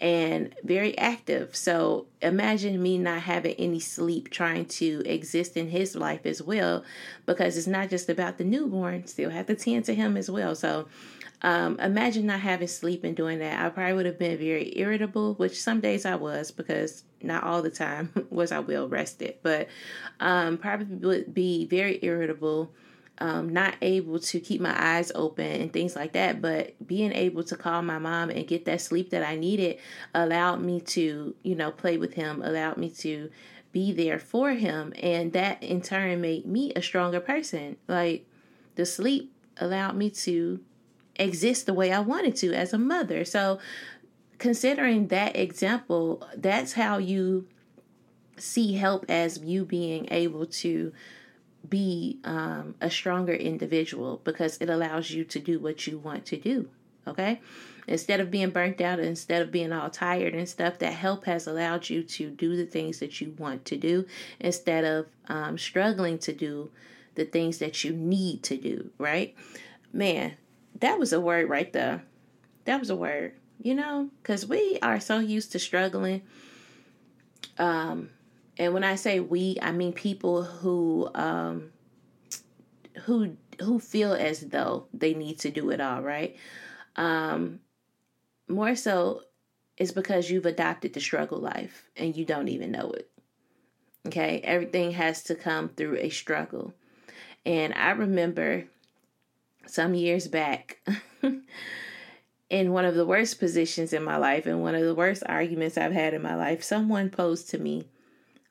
And 0.00 0.54
very 0.64 0.96
active. 0.96 1.54
So 1.54 2.06
imagine 2.22 2.82
me 2.82 2.96
not 2.98 3.22
having 3.22 3.54
any 3.56 3.80
sleep 3.80 4.30
trying 4.30 4.64
to 4.66 5.02
exist 5.04 5.56
in 5.56 5.68
his 5.68 5.94
life 5.94 6.24
as 6.24 6.42
well, 6.42 6.84
because 7.26 7.56
it's 7.56 7.66
not 7.66 7.90
just 7.90 8.08
about 8.08 8.38
the 8.38 8.44
newborn, 8.44 9.06
still 9.06 9.30
have 9.30 9.46
to 9.46 9.54
tend 9.54 9.84
to 9.86 9.94
him 9.94 10.16
as 10.16 10.30
well. 10.30 10.54
So 10.54 10.88
um, 11.42 11.78
imagine 11.80 12.26
not 12.26 12.40
having 12.40 12.68
sleep 12.68 13.04
and 13.04 13.16
doing 13.16 13.38
that. 13.38 13.64
I 13.64 13.68
probably 13.70 13.94
would 13.94 14.06
have 14.06 14.18
been 14.18 14.38
very 14.38 14.72
irritable, 14.78 15.34
which 15.34 15.60
some 15.60 15.80
days 15.80 16.04
I 16.04 16.14
was 16.14 16.50
because 16.50 17.04
not 17.22 17.44
all 17.44 17.62
the 17.62 17.70
time 17.70 18.10
was 18.30 18.52
I 18.52 18.60
well 18.60 18.88
rested, 18.88 19.36
but 19.42 19.68
um, 20.20 20.58
probably 20.58 20.96
would 20.96 21.34
be 21.34 21.66
very 21.66 21.98
irritable 22.02 22.72
um, 23.20 23.50
not 23.50 23.74
able 23.82 24.18
to 24.18 24.40
keep 24.40 24.60
my 24.60 24.74
eyes 24.76 25.12
open 25.14 25.46
and 25.46 25.72
things 25.72 25.94
like 25.94 26.12
that. 26.12 26.40
But 26.40 26.74
being 26.86 27.12
able 27.12 27.44
to 27.44 27.56
call 27.56 27.82
my 27.82 27.98
mom 27.98 28.30
and 28.30 28.46
get 28.46 28.64
that 28.64 28.80
sleep 28.80 29.10
that 29.10 29.22
I 29.22 29.36
needed 29.36 29.78
allowed 30.14 30.60
me 30.62 30.80
to, 30.80 31.34
you 31.42 31.54
know, 31.54 31.70
play 31.70 31.98
with 31.98 32.14
him, 32.14 32.42
allowed 32.42 32.78
me 32.78 32.90
to 32.90 33.30
be 33.72 33.92
there 33.92 34.18
for 34.18 34.52
him. 34.52 34.92
And 35.00 35.32
that 35.34 35.62
in 35.62 35.82
turn 35.82 36.20
made 36.20 36.46
me 36.46 36.72
a 36.74 36.82
stronger 36.82 37.20
person. 37.20 37.76
Like 37.86 38.26
the 38.74 38.86
sleep 38.86 39.32
allowed 39.58 39.96
me 39.96 40.10
to 40.10 40.60
exist 41.16 41.66
the 41.66 41.74
way 41.74 41.92
I 41.92 42.00
wanted 42.00 42.36
to 42.36 42.54
as 42.54 42.72
a 42.72 42.78
mother. 42.78 43.24
So, 43.24 43.58
considering 44.38 45.08
that 45.08 45.36
example, 45.36 46.26
that's 46.34 46.72
how 46.72 46.96
you 46.96 47.46
see 48.38 48.74
help 48.74 49.04
as 49.08 49.38
you 49.38 49.66
being 49.66 50.08
able 50.10 50.46
to 50.46 50.92
be 51.68 52.18
um, 52.24 52.74
a 52.80 52.90
stronger 52.90 53.34
individual 53.34 54.20
because 54.24 54.58
it 54.58 54.70
allows 54.70 55.10
you 55.10 55.24
to 55.24 55.38
do 55.38 55.58
what 55.58 55.86
you 55.86 55.98
want 55.98 56.26
to 56.26 56.36
do. 56.36 56.68
Okay? 57.06 57.40
Instead 57.86 58.20
of 58.20 58.30
being 58.30 58.50
burnt 58.50 58.80
out, 58.80 59.00
instead 59.00 59.42
of 59.42 59.50
being 59.50 59.72
all 59.72 59.90
tired 59.90 60.34
and 60.34 60.48
stuff, 60.48 60.78
that 60.78 60.92
help 60.92 61.24
has 61.24 61.46
allowed 61.46 61.88
you 61.88 62.02
to 62.02 62.30
do 62.30 62.56
the 62.56 62.66
things 62.66 62.98
that 63.00 63.20
you 63.20 63.34
want 63.38 63.64
to 63.64 63.76
do 63.76 64.06
instead 64.38 64.84
of 64.84 65.06
um, 65.28 65.58
struggling 65.58 66.18
to 66.18 66.32
do 66.32 66.70
the 67.14 67.24
things 67.24 67.58
that 67.58 67.82
you 67.82 67.92
need 67.92 68.42
to 68.44 68.56
do, 68.56 68.90
right? 68.98 69.34
Man, 69.92 70.34
that 70.78 70.98
was 70.98 71.12
a 71.12 71.20
word 71.20 71.48
right 71.48 71.72
there. 71.72 72.04
That 72.64 72.78
was 72.78 72.90
a 72.90 72.96
word, 72.96 73.34
you 73.60 73.74
know, 73.74 74.10
because 74.22 74.46
we 74.46 74.78
are 74.82 75.00
so 75.00 75.18
used 75.18 75.52
to 75.52 75.58
struggling. 75.58 76.22
Um, 77.58 78.10
and 78.60 78.74
when 78.74 78.84
I 78.84 78.94
say 78.96 79.20
we, 79.20 79.56
I 79.62 79.72
mean 79.72 79.94
people 79.94 80.42
who 80.42 81.08
um 81.14 81.72
who 83.04 83.36
who 83.58 83.80
feel 83.80 84.12
as 84.12 84.40
though 84.40 84.86
they 84.92 85.14
need 85.14 85.38
to 85.40 85.50
do 85.50 85.70
it 85.70 85.80
all, 85.80 86.02
right? 86.02 86.36
Um 86.94 87.60
more 88.48 88.76
so 88.76 89.22
it's 89.78 89.92
because 89.92 90.30
you've 90.30 90.44
adopted 90.44 90.92
the 90.92 91.00
struggle 91.00 91.38
life 91.38 91.88
and 91.96 92.14
you 92.14 92.26
don't 92.26 92.48
even 92.48 92.70
know 92.70 92.90
it. 92.90 93.10
Okay? 94.06 94.42
Everything 94.44 94.90
has 94.90 95.22
to 95.24 95.34
come 95.34 95.70
through 95.70 95.96
a 95.96 96.10
struggle. 96.10 96.74
And 97.46 97.72
I 97.72 97.92
remember 97.92 98.64
some 99.64 99.94
years 99.94 100.28
back 100.28 100.86
in 102.50 102.72
one 102.72 102.84
of 102.84 102.94
the 102.94 103.06
worst 103.06 103.40
positions 103.40 103.94
in 103.94 104.04
my 104.04 104.18
life 104.18 104.44
and 104.44 104.60
one 104.60 104.74
of 104.74 104.82
the 104.82 104.94
worst 104.94 105.22
arguments 105.24 105.78
I've 105.78 105.92
had 105.92 106.12
in 106.12 106.20
my 106.20 106.34
life, 106.34 106.62
someone 106.62 107.08
posed 107.08 107.48
to 107.50 107.58
me 107.58 107.86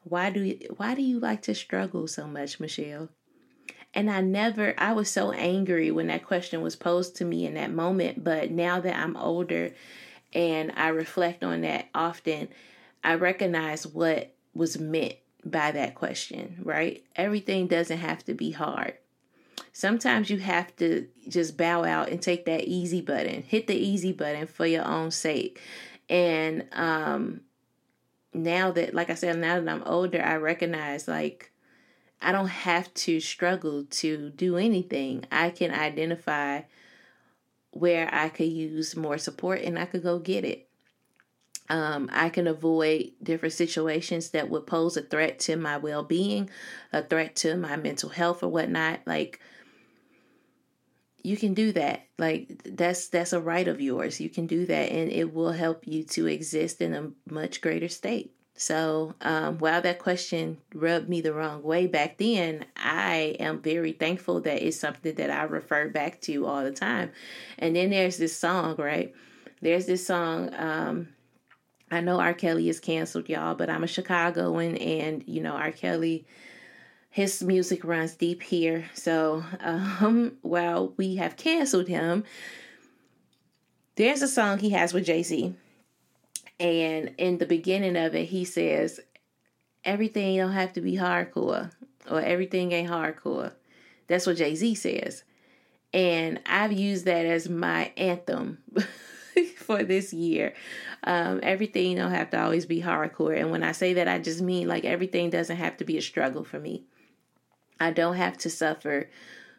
why 0.10 0.30
do 0.30 0.42
you 0.42 0.60
why 0.78 0.96
do 0.96 1.02
you 1.02 1.20
like 1.20 1.42
to 1.44 1.56
struggle 1.56 2.08
so 2.08 2.28
much, 2.28 2.60
Michelle? 2.60 3.10
And 3.94 4.10
I 4.10 4.22
never 4.22 4.74
I 4.78 4.94
was 4.94 5.10
so 5.10 5.32
angry 5.32 5.92
when 5.92 6.08
that 6.08 6.26
question 6.26 6.62
was 6.62 6.76
posed 6.76 7.16
to 7.18 7.26
me 7.26 7.46
in 7.46 7.56
that 7.56 7.72
moment, 7.72 8.24
but 8.24 8.52
now 8.52 8.80
that 8.80 8.96
I'm 8.98 9.18
older 9.18 9.74
and 10.34 10.72
I 10.76 10.90
reflect 10.90 11.44
on 11.44 11.62
that 11.62 11.88
often, 11.96 12.50
I 13.04 13.16
recognize 13.16 13.88
what 13.88 14.34
was 14.54 14.80
meant 14.80 15.16
by 15.46 15.72
that 15.72 15.96
question, 15.96 16.58
right? 16.64 17.04
Everything 17.16 17.68
doesn't 17.68 17.98
have 18.00 18.24
to 18.26 18.34
be 18.34 18.52
hard. 18.52 18.96
Sometimes 19.74 20.30
you 20.30 20.38
have 20.40 20.76
to 20.78 21.08
just 21.28 21.58
bow 21.58 21.84
out 21.84 22.10
and 22.10 22.22
take 22.22 22.46
that 22.46 22.66
easy 22.66 23.02
button, 23.02 23.44
hit 23.44 23.68
the 23.68 23.76
easy 23.76 24.12
button 24.12 24.48
for 24.48 24.66
your 24.66 24.86
own 24.86 25.12
sake. 25.12 25.62
And 26.10 26.66
um 26.74 27.42
now 28.34 28.72
that 28.72 28.94
like 28.94 29.10
I 29.10 29.16
said, 29.16 29.38
now 29.38 29.60
that 29.60 29.70
I'm 29.70 29.84
older, 29.84 30.22
I 30.22 30.36
recognize 30.36 31.08
like 31.08 31.52
I 32.22 32.32
don't 32.32 32.48
have 32.48 32.94
to 32.96 33.20
struggle 33.20 33.86
to 33.86 34.30
do 34.32 34.58
anything. 34.58 35.26
I 35.32 35.50
can 35.50 35.72
identify 35.72 36.62
where 37.72 38.10
I 38.12 38.30
could 38.30 38.48
use 38.48 38.96
more 38.96 39.18
support 39.18 39.62
and 39.62 39.78
I 39.80 39.86
could 39.86 40.04
go 40.04 40.20
get 40.20 40.44
it. 40.44 40.68
Um, 41.70 42.10
I 42.12 42.30
can 42.30 42.48
avoid 42.48 43.12
different 43.22 43.54
situations 43.54 44.32
that 44.32 44.50
would 44.50 44.66
pose 44.66 44.98
a 44.98 45.04
threat 45.04 45.40
to 45.42 45.56
my 45.56 45.78
well 45.78 46.04
being, 46.04 46.50
a 46.92 47.04
threat 47.04 47.36
to 47.38 47.56
my 47.56 47.76
mental 47.76 48.10
health 48.10 48.42
or 48.42 48.50
whatnot. 48.50 49.02
Like 49.06 49.40
you 51.24 51.38
can 51.38 51.54
do 51.54 51.72
that. 51.74 52.06
Like 52.18 52.62
that's 52.64 53.08
that's 53.08 53.34
a 53.34 53.40
right 53.40 53.68
of 53.68 53.82
yours. 53.82 54.20
You 54.20 54.30
can 54.30 54.48
do 54.48 54.66
that 54.66 54.92
and 54.92 55.12
it 55.12 55.34
will 55.34 55.52
help 55.52 55.88
you 55.88 56.04
to 56.04 56.28
exist 56.28 56.82
in 56.82 56.94
a 56.94 57.12
much 57.32 57.62
greater 57.62 57.88
state. 57.88 58.34
So 58.56 59.16
um, 59.22 59.58
while 59.60 59.82
that 59.84 60.00
question 60.00 60.58
rubbed 60.76 61.08
me 61.08 61.22
the 61.22 61.34
wrong 61.34 61.64
way 61.64 61.88
back 61.88 62.18
then 62.18 62.66
i 62.76 63.38
am 63.40 63.62
very 63.62 63.94
thankful 63.94 64.42
that 64.42 64.62
it's 64.62 64.78
something 64.78 65.16
that 65.16 65.30
i 65.30 65.44
refer 65.44 65.88
back 65.88 66.20
to 66.22 66.46
all 66.46 66.64
the 66.66 66.72
time. 66.72 67.12
And 67.58 67.74
then 67.74 67.90
there's 67.90 68.18
this 68.18 68.36
song 68.36 68.76
right? 68.78 69.14
There's 69.62 69.86
this 69.86 70.06
song 70.06 70.54
um, 70.56 71.08
i 71.90 72.02
know 72.02 72.20
r. 72.20 72.34
Kelly 72.34 72.68
is 72.68 72.82
canceled 72.82 73.30
y'all 73.30 73.56
but 73.56 73.70
i'm 73.70 73.84
a 73.84 73.88
chicagoan 73.88 74.76
and 74.76 75.24
you 75.26 75.42
know 75.42 75.54
r. 75.54 75.72
Kelly 75.72 76.26
his 77.10 77.44
music 77.44 77.84
runs 77.84 78.14
deep 78.14 78.42
here. 78.44 78.86
So 78.94 79.44
um, 79.60 80.38
while 80.42 80.94
we 80.98 81.16
have 81.16 81.38
canceled 81.38 81.88
him, 81.88 82.24
there's 83.96 84.22
a 84.22 84.28
song 84.28 84.60
he 84.60 84.70
has 84.72 84.94
with 84.94 85.06
Jay 85.06 85.24
Z. 85.24 85.54
And 86.60 87.14
in 87.18 87.38
the 87.38 87.46
beginning 87.46 87.96
of 87.96 88.16
it, 88.16 88.26
he 88.26 88.46
says, 88.46 89.00
Everything 89.86 90.38
don't 90.38 90.52
have 90.52 90.74
to 90.74 90.82
be 90.82 90.98
hardcore, 90.98 91.72
or 92.10 92.22
everything 92.22 92.72
ain't 92.74 92.90
hardcore. 92.90 93.54
That's 94.08 94.28
what 94.28 94.38
Jay 94.38 94.56
Z 94.56 94.76
says. 94.76 95.24
And 95.94 96.40
I've 96.46 96.74
used 96.74 97.06
that 97.06 97.26
as 97.26 97.50
my 97.50 97.92
anthem 97.98 98.60
for 99.58 99.84
this 99.84 100.14
year. 100.14 100.54
Um, 101.04 101.40
everything 101.42 101.96
don't 101.96 102.12
have 102.12 102.30
to 102.32 102.42
always 102.42 102.66
be 102.66 102.82
hardcore. 102.82 103.40
And 103.40 103.52
when 103.52 103.64
I 103.64 103.72
say 103.72 103.94
that, 103.94 104.08
I 104.08 104.20
just 104.20 104.42
mean 104.42 104.68
like 104.68 104.86
everything 104.86 105.30
doesn't 105.30 105.56
have 105.56 105.78
to 105.78 105.86
be 105.86 105.98
a 105.98 106.02
struggle 106.02 106.44
for 106.44 106.60
me. 106.60 106.84
I 107.80 107.92
don't 107.92 108.16
have 108.16 108.38
to 108.40 108.50
suffer 108.50 109.10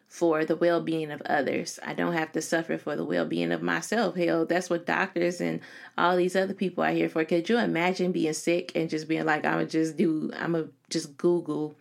for 0.07 0.43
the 0.43 0.57
well 0.57 0.81
being 0.81 1.09
of 1.09 1.21
others. 1.21 1.79
I 1.81 1.93
don't 1.93 2.13
have 2.13 2.33
to 2.33 2.41
suffer 2.41 2.77
for 2.77 2.97
the 2.97 3.05
well 3.05 3.25
being 3.25 3.51
of 3.51 3.61
myself. 3.61 4.15
Hell, 4.15 4.45
that's 4.45 4.69
what 4.69 4.85
doctors 4.85 5.39
and 5.39 5.61
all 5.97 6.17
these 6.17 6.35
other 6.35 6.53
people 6.53 6.83
are 6.83 6.91
here 6.91 7.07
for. 7.07 7.23
Could 7.23 7.47
you 7.47 7.57
imagine 7.57 8.11
being 8.11 8.33
sick 8.33 8.73
and 8.75 8.89
just 8.89 9.07
being 9.07 9.25
like, 9.25 9.45
I'm 9.45 9.53
gonna 9.53 9.65
just 9.67 9.95
do, 9.95 10.29
I'm 10.37 10.51
gonna 10.51 10.67
just 10.89 11.15
Google 11.17 11.75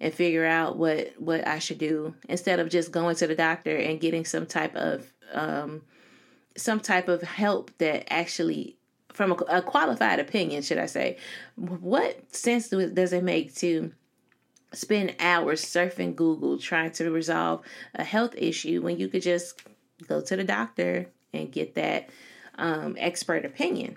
and 0.00 0.12
figure 0.12 0.44
out 0.44 0.76
what 0.76 1.14
what 1.18 1.46
I 1.46 1.60
should 1.60 1.78
do 1.78 2.14
instead 2.28 2.58
of 2.58 2.68
just 2.68 2.90
going 2.90 3.16
to 3.16 3.26
the 3.26 3.34
doctor 3.34 3.76
and 3.76 4.00
getting 4.00 4.24
some 4.24 4.46
type 4.46 4.74
of 4.74 5.12
um, 5.32 5.82
some 6.56 6.80
type 6.80 7.08
of 7.08 7.22
help 7.22 7.70
that 7.78 8.12
actually 8.12 8.76
from 9.12 9.32
a, 9.32 9.34
a 9.58 9.62
qualified 9.62 10.18
opinion, 10.18 10.62
should 10.62 10.78
I 10.78 10.86
say? 10.86 11.16
What 11.54 12.34
sense 12.34 12.68
does 12.68 13.12
it 13.12 13.24
make 13.24 13.54
to 13.56 13.92
spend 14.72 15.14
hours 15.18 15.64
surfing 15.64 16.14
Google 16.14 16.58
trying 16.58 16.90
to 16.92 17.10
resolve 17.10 17.62
a 17.94 18.04
health 18.04 18.34
issue 18.36 18.82
when 18.82 18.98
you 18.98 19.08
could 19.08 19.22
just 19.22 19.62
go 20.06 20.20
to 20.20 20.36
the 20.36 20.44
doctor 20.44 21.06
and 21.32 21.50
get 21.50 21.74
that 21.74 22.10
um, 22.58 22.96
expert 22.98 23.44
opinion. 23.44 23.96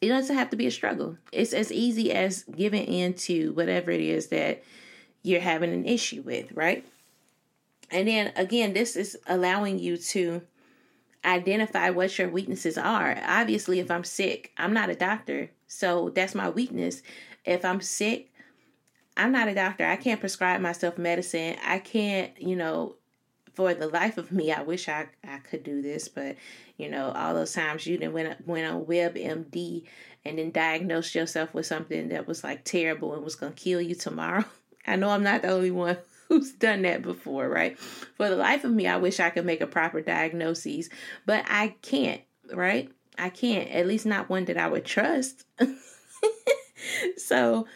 It 0.00 0.08
doesn't 0.08 0.36
have 0.36 0.50
to 0.50 0.56
be 0.56 0.66
a 0.66 0.70
struggle. 0.70 1.18
It's 1.30 1.52
as 1.52 1.70
easy 1.70 2.12
as 2.12 2.44
giving 2.44 2.84
in 2.84 3.14
to 3.14 3.52
whatever 3.52 3.90
it 3.90 4.00
is 4.00 4.28
that 4.28 4.62
you're 5.22 5.40
having 5.40 5.72
an 5.72 5.84
issue 5.84 6.22
with, 6.22 6.52
right? 6.52 6.86
And 7.90 8.08
then 8.08 8.32
again, 8.36 8.72
this 8.72 8.96
is 8.96 9.18
allowing 9.26 9.78
you 9.78 9.98
to 9.98 10.42
identify 11.24 11.90
what 11.90 12.18
your 12.18 12.30
weaknesses 12.30 12.78
are. 12.78 13.20
Obviously, 13.26 13.80
if 13.80 13.90
I'm 13.90 14.04
sick, 14.04 14.52
I'm 14.56 14.72
not 14.72 14.88
a 14.88 14.94
doctor, 14.94 15.50
so 15.66 16.08
that's 16.10 16.34
my 16.34 16.48
weakness. 16.48 17.02
If 17.44 17.64
I'm 17.64 17.82
sick, 17.82 18.29
I'm 19.20 19.32
not 19.32 19.48
a 19.48 19.54
doctor. 19.54 19.84
I 19.84 19.96
can't 19.96 20.20
prescribe 20.20 20.60
myself 20.60 20.96
medicine. 20.96 21.56
I 21.64 21.78
can't, 21.78 22.32
you 22.40 22.56
know, 22.56 22.96
for 23.52 23.74
the 23.74 23.88
life 23.88 24.16
of 24.16 24.32
me, 24.32 24.50
I 24.50 24.62
wish 24.62 24.88
I, 24.88 25.08
I 25.22 25.38
could 25.38 25.62
do 25.62 25.82
this, 25.82 26.08
but 26.08 26.36
you 26.78 26.88
know, 26.88 27.12
all 27.12 27.34
those 27.34 27.52
times 27.52 27.86
you 27.86 27.98
didn't 27.98 28.14
went 28.14 28.46
went 28.46 28.72
on 28.72 28.86
WebMD 28.86 29.84
and 30.24 30.38
then 30.38 30.50
diagnosed 30.50 31.14
yourself 31.14 31.52
with 31.52 31.66
something 31.66 32.08
that 32.08 32.26
was 32.26 32.42
like 32.42 32.64
terrible 32.64 33.14
and 33.14 33.22
was 33.22 33.36
gonna 33.36 33.52
kill 33.52 33.80
you 33.82 33.94
tomorrow. 33.94 34.44
I 34.86 34.96
know 34.96 35.10
I'm 35.10 35.22
not 35.22 35.42
the 35.42 35.50
only 35.50 35.70
one 35.70 35.98
who's 36.28 36.52
done 36.52 36.82
that 36.82 37.02
before, 37.02 37.48
right? 37.48 37.78
For 37.78 38.30
the 38.30 38.36
life 38.36 38.64
of 38.64 38.72
me, 38.72 38.86
I 38.86 38.96
wish 38.96 39.20
I 39.20 39.28
could 39.28 39.44
make 39.44 39.60
a 39.60 39.66
proper 39.66 40.00
diagnosis, 40.00 40.88
but 41.26 41.44
I 41.46 41.74
can't, 41.82 42.22
right? 42.54 42.90
I 43.18 43.28
can't, 43.28 43.68
at 43.70 43.86
least 43.86 44.06
not 44.06 44.30
one 44.30 44.46
that 44.46 44.56
I 44.56 44.68
would 44.68 44.86
trust. 44.86 45.44
so, 47.18 47.66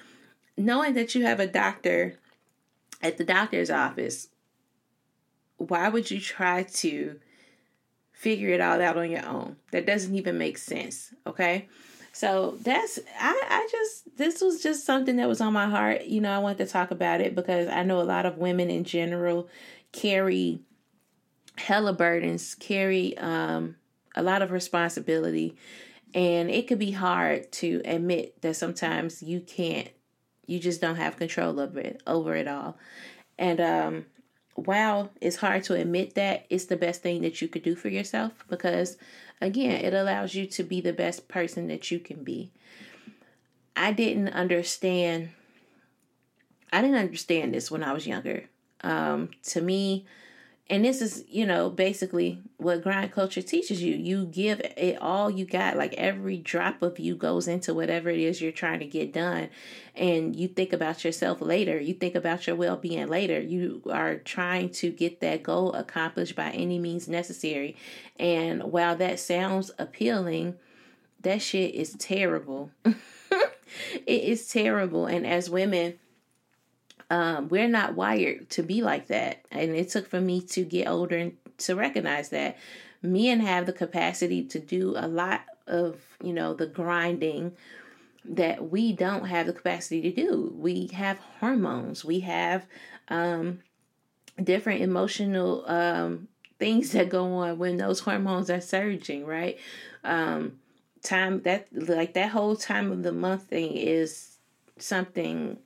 knowing 0.57 0.95
that 0.95 1.15
you 1.15 1.25
have 1.25 1.41
a 1.41 1.47
doctor 1.47 2.15
at 3.03 3.19
the 3.19 3.25
doctor's 3.25 3.71
office, 3.71 4.29
why 5.57 5.89
would 5.89 6.11
you 6.11 6.21
try 6.21 6.63
to 6.63 7.21
figure 8.13 8.51
it 8.51 8.61
all 8.61 8.81
out 8.81 8.97
on 8.97 9.11
your 9.11 9.27
own? 9.27 9.57
That 9.73 9.87
doesn't 9.87 10.15
even 10.15 10.39
make 10.39 10.59
sense, 10.59 11.13
okay? 11.27 11.69
So 12.13 12.57
that's 12.63 13.01
I 13.19 13.43
I 13.51 13.69
just 13.71 14.17
this 14.17 14.41
was 14.41 14.63
just 14.63 14.87
something 14.87 15.17
that 15.17 15.29
was 15.29 15.41
on 15.41 15.53
my 15.53 15.67
heart. 15.67 16.05
You 16.05 16.21
know, 16.21 16.31
I 16.33 16.39
wanted 16.39 16.59
to 16.59 16.73
talk 16.73 16.93
about 16.93 17.21
it 17.21 17.35
because 17.35 17.69
I 17.69 17.83
know 17.83 18.01
a 18.01 18.03
lot 18.05 18.25
of 18.25 18.39
women 18.39 18.71
in 18.71 18.85
general 18.85 19.49
carry 19.91 20.61
hella 21.57 21.93
burdens, 21.93 22.55
carry 22.55 23.19
um 23.19 23.77
a 24.15 24.23
lot 24.23 24.43
of 24.43 24.53
responsibility, 24.53 25.57
and 26.15 26.51
it 26.51 26.69
could 26.69 26.79
be 26.79 26.93
hard 26.93 27.51
to 27.51 27.83
admit 27.85 28.41
that 28.43 28.55
sometimes 28.55 29.21
you 29.21 29.41
can't 29.41 29.89
you 30.47 30.59
just 30.59 30.81
don't 30.81 30.97
have 30.97 31.17
control 31.17 31.59
over 31.61 31.81
it 31.81 32.03
over 32.07 32.35
it 32.35 32.49
all. 32.49 32.77
And 33.39 33.61
um 33.61 34.07
while 34.55 35.11
it's 35.21 35.37
hard 35.37 35.65
to 35.65 35.75
admit 35.75 36.15
that, 36.15 36.47
it's 36.49 36.67
the 36.67 36.77
best 36.77 37.03
thing 37.03 37.23
that 37.23 37.43
you 37.43 37.49
could 37.49 37.65
do 37.65 37.75
for 37.75 37.89
yourself 37.89 38.45
because 38.49 38.97
again, 39.41 39.85
it 39.85 39.95
allows 39.95 40.35
you 40.35 40.47
to 40.47 40.63
be 40.63 40.81
the 40.81 40.93
best 40.93 41.27
person 41.29 41.67
that 41.69 41.91
you 41.91 41.99
can 41.99 42.23
be. 42.23 42.53
I 43.77 43.93
didn't 43.93 44.29
understand 44.29 45.31
I 46.73 46.81
didn't 46.81 46.97
understand 46.97 47.55
this 47.55 47.71
when 47.71 47.85
I 47.85 47.93
was 47.93 48.07
younger. 48.07 48.45
Um, 48.81 49.31
to 49.45 49.61
me, 49.61 50.07
and 50.71 50.85
this 50.85 51.03
is 51.03 51.25
you 51.29 51.45
know 51.45 51.69
basically 51.69 52.41
what 52.57 52.83
grind 52.83 53.13
culture 53.13 53.43
teaches 53.43 53.83
you. 53.83 53.95
You 53.95 54.27
give 54.27 54.61
it 54.61 54.99
all 55.01 55.31
you 55.31 55.45
got. 55.45 55.77
Like 55.77 55.95
every 55.95 56.39
drop 56.39 56.83
of 56.83 56.99
you 56.99 57.15
goes 57.15 57.47
into 57.49 57.75
whatever 57.75 58.09
it 58.09 58.19
is 58.19 58.41
you're 58.41 58.53
trying 58.53 58.81
to 58.81 58.87
get 58.87 59.13
done. 59.13 59.51
And 59.95 60.35
you 60.35 60.49
think 60.49 60.73
about 60.73 61.05
yourself 61.05 61.41
later. 61.41 61.79
You 61.79 61.95
think 61.95 62.15
about 62.15 62.47
your 62.47 62.57
well-being 62.57 63.09
later. 63.09 63.41
You 63.41 63.83
are 63.91 64.17
trying 64.17 64.71
to 64.71 64.91
get 64.91 65.21
that 65.21 65.43
goal 65.43 65.73
accomplished 65.73 66.35
by 66.35 66.51
any 66.51 66.79
means 66.79 67.09
necessary. 67.09 67.77
And 68.19 68.65
while 68.65 68.97
that 68.97 69.21
sounds 69.21 69.71
appealing 69.79 70.57
that 71.21 71.41
shit 71.41 71.75
is 71.75 71.95
terrible. 71.99 72.71
It 74.07 74.25
is 74.25 74.49
terrible. 74.49 75.07
And 75.07 75.27
as 75.27 75.51
women 75.51 75.95
um, 77.11 77.49
we're 77.49 77.69
not 77.69 77.95
wired 77.95 78.51
to 78.51 78.63
be 78.63 78.83
like 78.83 79.09
that. 79.09 79.45
And 79.51 79.75
it 79.75 79.91
took 79.91 80.09
for 80.09 80.21
me 80.21 80.41
to 80.43 80.65
get 80.65 80.89
older 80.89 81.17
and 81.17 81.37
to 81.59 81.77
recognize 81.77 82.31
that 82.31 82.57
men 83.03 83.41
have 83.41 83.67
the 83.67 83.73
capacity 83.73 84.45
to 84.45 84.59
do 84.59 84.95
a 84.97 85.07
lot 85.07 85.43
of, 85.67 86.01
you 86.23 86.33
know, 86.33 86.55
the 86.55 86.67
grinding 86.67 87.53
that 88.25 88.71
we 88.71 88.93
don't 88.93 89.27
have 89.27 89.47
the 89.47 89.53
capacity 89.53 90.01
to 90.03 90.11
do. 90.11 90.55
We 90.57 90.89
have 90.89 91.19
hormones, 91.41 92.05
we 92.05 92.21
have 92.21 92.67
um, 93.09 93.61
different 94.43 94.81
emotional 94.81 95.69
um, 95.69 96.29
things 96.59 96.93
that 96.93 97.11
go 97.11 97.27
on 97.35 97.59
when 97.59 97.77
those 97.77 98.01
hormones 98.01 98.51
are 98.51 98.61
surging, 98.61 99.27
right? 99.27 99.59
Um, 100.03 100.59
time 101.03 101.43
that 101.43 101.69
like 101.73 102.15
that 102.15 102.31
whole 102.31 102.57
time 102.57 102.91
of 102.91 103.03
the 103.03 103.13
month 103.13 103.45
thing 103.45 103.73
is 103.73 104.39
something 104.79 105.59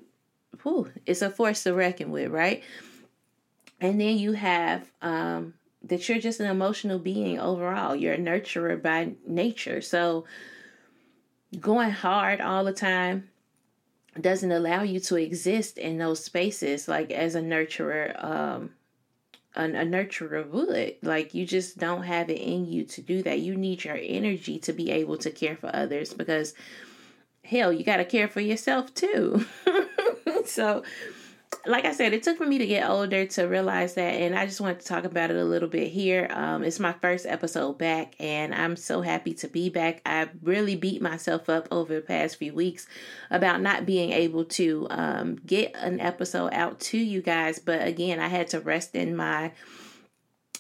whew, 0.63 0.91
it's 1.07 1.23
a 1.23 1.31
force 1.31 1.63
to 1.65 1.75
reckon 1.75 2.11
with, 2.11 2.31
right? 2.31 2.63
And 3.81 4.01
then 4.01 4.19
you 4.19 4.33
have 4.33 4.91
um, 5.03 5.55
that 5.85 6.09
you're 6.09 6.19
just 6.19 6.41
an 6.41 6.51
emotional 6.51 6.99
being 6.99 7.39
overall. 7.39 7.95
You're 7.95 8.15
a 8.15 8.19
nurturer 8.19 8.81
by 8.81 9.13
nature. 9.27 9.81
So 9.81 10.25
going 11.61 11.91
hard 11.91 12.41
all 12.41 12.65
the 12.65 12.73
time 12.73 13.29
doesn't 14.21 14.53
allow 14.53 14.83
you 14.83 15.01
to 15.01 15.17
exist 15.17 15.79
in 15.79 15.99
those 15.99 16.25
spaces 16.25 16.89
like 16.89 17.11
as 17.11 17.35
a 17.35 17.41
nurturer 17.41 18.23
um 18.23 18.71
a, 19.55 19.65
a 19.65 19.85
nurturer 19.85 20.47
would 20.49 20.97
like 21.03 21.35
you 21.35 21.47
just 21.47 21.79
don't 21.79 22.03
have 22.03 22.29
it 22.29 22.41
in 22.41 22.67
you 22.67 22.85
to 22.85 23.01
do 23.01 23.23
that 23.23 23.41
you 23.41 23.57
need 23.57 23.85
your 23.85 23.99
energy 24.01 24.59
to 24.59 24.73
be 24.73 24.91
able 24.91 25.17
to 25.17 25.31
care 25.31 25.57
for 25.57 25.75
others 25.75 26.13
because 26.13 26.55
hell 27.45 27.73
you 27.73 27.85
got 27.85 27.99
to 27.99 28.05
care 28.05 28.29
for 28.29 28.41
yourself 28.41 28.93
too 28.93 29.45
so 30.49 30.83
like 31.67 31.85
I 31.85 31.93
said, 31.93 32.13
it 32.13 32.23
took 32.23 32.39
for 32.39 32.47
me 32.47 32.59
to 32.59 32.67
get 32.67 32.89
older 32.89 33.27
to 33.27 33.45
realize 33.45 33.95
that, 33.95 34.15
and 34.15 34.39
I 34.39 34.47
just 34.47 34.61
wanted 34.61 34.81
to 34.81 34.87
talk 34.87 35.05
about 35.05 35.31
it 35.31 35.37
a 35.37 35.45
little 35.45 35.69
bit 35.69 35.89
here. 35.89 36.29
Um, 36.31 36.63
it's 36.63 36.79
my 36.79 36.93
first 36.93 37.27
episode 37.27 37.79
back, 37.79 38.15
and 38.19 38.55
I'm 38.55 38.77
so 38.77 39.03
happy 39.03 39.35
to 39.35 39.49
be 39.49 39.69
back. 39.69 40.01
I 40.07 40.29
really 40.43 40.77
beat 40.77 41.03
myself 41.03 41.49
up 41.49 41.69
over 41.71 41.95
the 41.95 42.01
past 42.01 42.37
few 42.37 42.53
weeks 42.53 42.87
about 43.31 43.61
not 43.61 43.87
being 43.87 44.13
able 44.13 44.45
to 44.45 44.87
um, 44.91 45.37
get 45.47 45.75
an 45.77 46.01
episode 46.01 46.53
out 46.53 46.81
to 46.81 46.99
you 46.99 47.23
guys, 47.23 47.59
but 47.59 47.87
again, 47.87 48.21
I 48.21 48.29
had 48.29 48.49
to 48.49 48.61
rest 48.61 48.95
in 48.95 49.17
my 49.17 49.53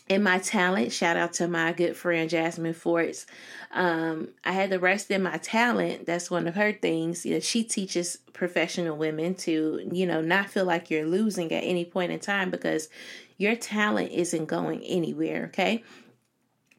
in 0.08 0.22
my 0.22 0.38
talent. 0.38 0.92
Shout 0.92 1.16
out 1.16 1.34
to 1.34 1.48
my 1.48 1.72
good 1.72 1.96
friend 1.96 2.30
Jasmine 2.30 2.74
Forts. 2.74 3.26
Um, 3.72 4.28
I 4.44 4.52
had 4.52 4.70
to 4.70 4.78
rest 4.78 5.10
in 5.10 5.22
my 5.22 5.36
talent. 5.38 6.06
That's 6.06 6.30
one 6.30 6.46
of 6.46 6.54
her 6.54 6.72
things. 6.72 7.26
You 7.26 7.34
know, 7.34 7.40
she 7.40 7.62
teaches 7.64 8.18
professional 8.32 8.96
women 8.96 9.34
to, 9.36 9.88
you 9.92 10.06
know, 10.06 10.20
not 10.20 10.50
feel 10.50 10.64
like 10.64 10.90
you're 10.90 11.06
losing 11.06 11.52
at 11.52 11.64
any 11.64 11.84
point 11.84 12.12
in 12.12 12.20
time 12.20 12.50
because 12.50 12.88
your 13.36 13.54
talent 13.54 14.12
isn't 14.12 14.46
going 14.46 14.82
anywhere. 14.82 15.46
Okay. 15.46 15.84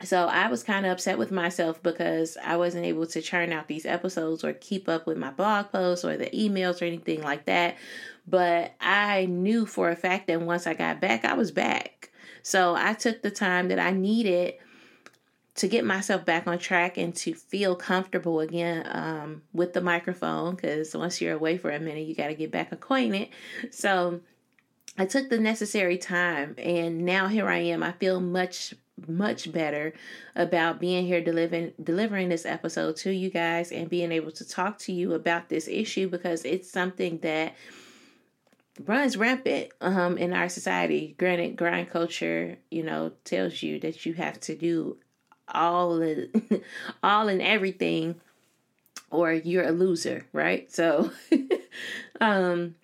So 0.01 0.27
I 0.27 0.47
was 0.47 0.63
kind 0.63 0.85
of 0.85 0.93
upset 0.93 1.17
with 1.17 1.29
myself 1.29 1.83
because 1.83 2.37
I 2.43 2.55
wasn't 2.55 2.85
able 2.85 3.05
to 3.07 3.21
churn 3.21 3.51
out 3.51 3.67
these 3.67 3.85
episodes 3.85 4.45
or 4.45 4.53
keep 4.53 4.87
up 4.87 5.05
with 5.05 5.17
my 5.17 5.29
blog 5.29 5.71
posts 5.71 6.05
or 6.05 6.15
the 6.15 6.29
emails 6.29 6.81
or 6.81 6.85
anything 6.85 7.21
like 7.21 7.45
that. 7.45 7.75
But 8.25 8.73
I 8.79 9.25
knew 9.25 9.65
for 9.65 9.89
a 9.89 9.95
fact 9.95 10.27
that 10.27 10.41
once 10.41 10.67
I 10.67 10.73
got 10.73 11.01
back, 11.01 11.25
I 11.25 11.33
was 11.33 11.51
back. 11.51 12.08
So 12.43 12.75
I 12.75 12.93
took 12.93 13.21
the 13.21 13.32
time 13.32 13.67
that 13.69 13.80
I 13.80 13.91
needed 13.91 14.56
to 15.56 15.67
get 15.67 15.84
myself 15.84 16.23
back 16.23 16.47
on 16.47 16.58
track 16.58 16.97
and 16.97 17.13
to 17.13 17.34
feel 17.34 17.75
comfortable 17.75 18.39
again 18.39 18.89
um, 18.91 19.41
with 19.54 19.73
the 19.73 19.82
microphone 19.82 20.56
because 20.56 20.95
once 20.95 21.19
you're 21.19 21.36
away 21.36 21.58
for 21.58 21.69
a 21.69 21.80
minute, 21.80 22.08
you 22.08 22.15
got 22.15 22.28
to 22.28 22.34
get 22.34 22.49
back 22.49 22.71
acquainted. 22.71 23.28
So 23.69 24.21
I 24.97 25.06
took 25.06 25.30
the 25.30 25.39
necessary 25.39 25.97
time, 25.97 26.56
and 26.58 27.06
now 27.06 27.28
here 27.28 27.47
I 27.47 27.60
am. 27.60 27.84
I 27.84 27.91
feel 27.93 28.19
much 28.19 28.73
much 29.08 29.49
better 29.54 29.93
about 30.36 30.80
being 30.80 31.06
here 31.06 31.21
delivering 31.21 31.71
delivering 31.82 32.28
this 32.28 32.45
episode 32.45 32.97
to 32.97 33.12
you 33.12 33.30
guys 33.30 33.71
and 33.71 33.89
being 33.89 34.12
able 34.12 34.32
to 34.32 34.47
talk 34.47 34.78
to 34.78 34.91
you 34.91 35.13
about 35.13 35.47
this 35.47 35.69
issue 35.69 36.10
because 36.10 36.43
it's 36.43 36.69
something 36.69 37.17
that 37.19 37.56
runs 38.85 39.17
rampant 39.17 39.69
um, 39.81 40.17
in 40.17 40.33
our 40.33 40.49
society. 40.49 41.15
Granted, 41.17 41.55
grind 41.55 41.89
culture, 41.89 42.57
you 42.71 42.83
know, 42.83 43.11
tells 43.23 43.61
you 43.61 43.79
that 43.81 44.05
you 44.05 44.13
have 44.13 44.39
to 44.41 44.55
do 44.55 44.97
all 45.47 45.97
the, 45.97 46.61
all 47.03 47.27
and 47.27 47.41
everything, 47.41 48.15
or 49.09 49.33
you're 49.33 49.67
a 49.67 49.71
loser, 49.71 50.25
right? 50.33 50.71
So, 50.71 51.11
um, 52.21 52.75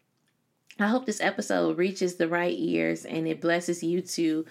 I 0.79 0.87
hope 0.87 1.05
this 1.05 1.21
episode 1.21 1.77
reaches 1.77 2.15
the 2.15 2.27
right 2.27 2.55
ears 2.57 3.05
and 3.05 3.27
it 3.27 3.39
blesses 3.39 3.81
you 3.81 4.01
to 4.01 4.45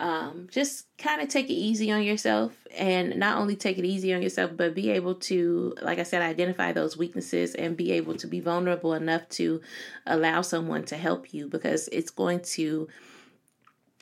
um, 0.00 0.48
just 0.50 0.86
kind 0.96 1.20
of 1.20 1.28
take 1.28 1.50
it 1.50 1.54
easy 1.54 1.92
on 1.92 2.02
yourself 2.02 2.56
and 2.76 3.16
not 3.18 3.36
only 3.36 3.54
take 3.54 3.76
it 3.76 3.84
easy 3.84 4.14
on 4.14 4.22
yourself, 4.22 4.52
but 4.56 4.74
be 4.74 4.90
able 4.90 5.14
to, 5.16 5.74
like 5.82 5.98
I 5.98 6.04
said, 6.04 6.22
identify 6.22 6.72
those 6.72 6.96
weaknesses 6.96 7.54
and 7.54 7.76
be 7.76 7.92
able 7.92 8.14
to 8.16 8.26
be 8.26 8.40
vulnerable 8.40 8.94
enough 8.94 9.28
to 9.30 9.60
allow 10.06 10.40
someone 10.40 10.84
to 10.86 10.96
help 10.96 11.34
you 11.34 11.48
because 11.48 11.88
it's 11.92 12.10
going 12.10 12.40
to 12.40 12.88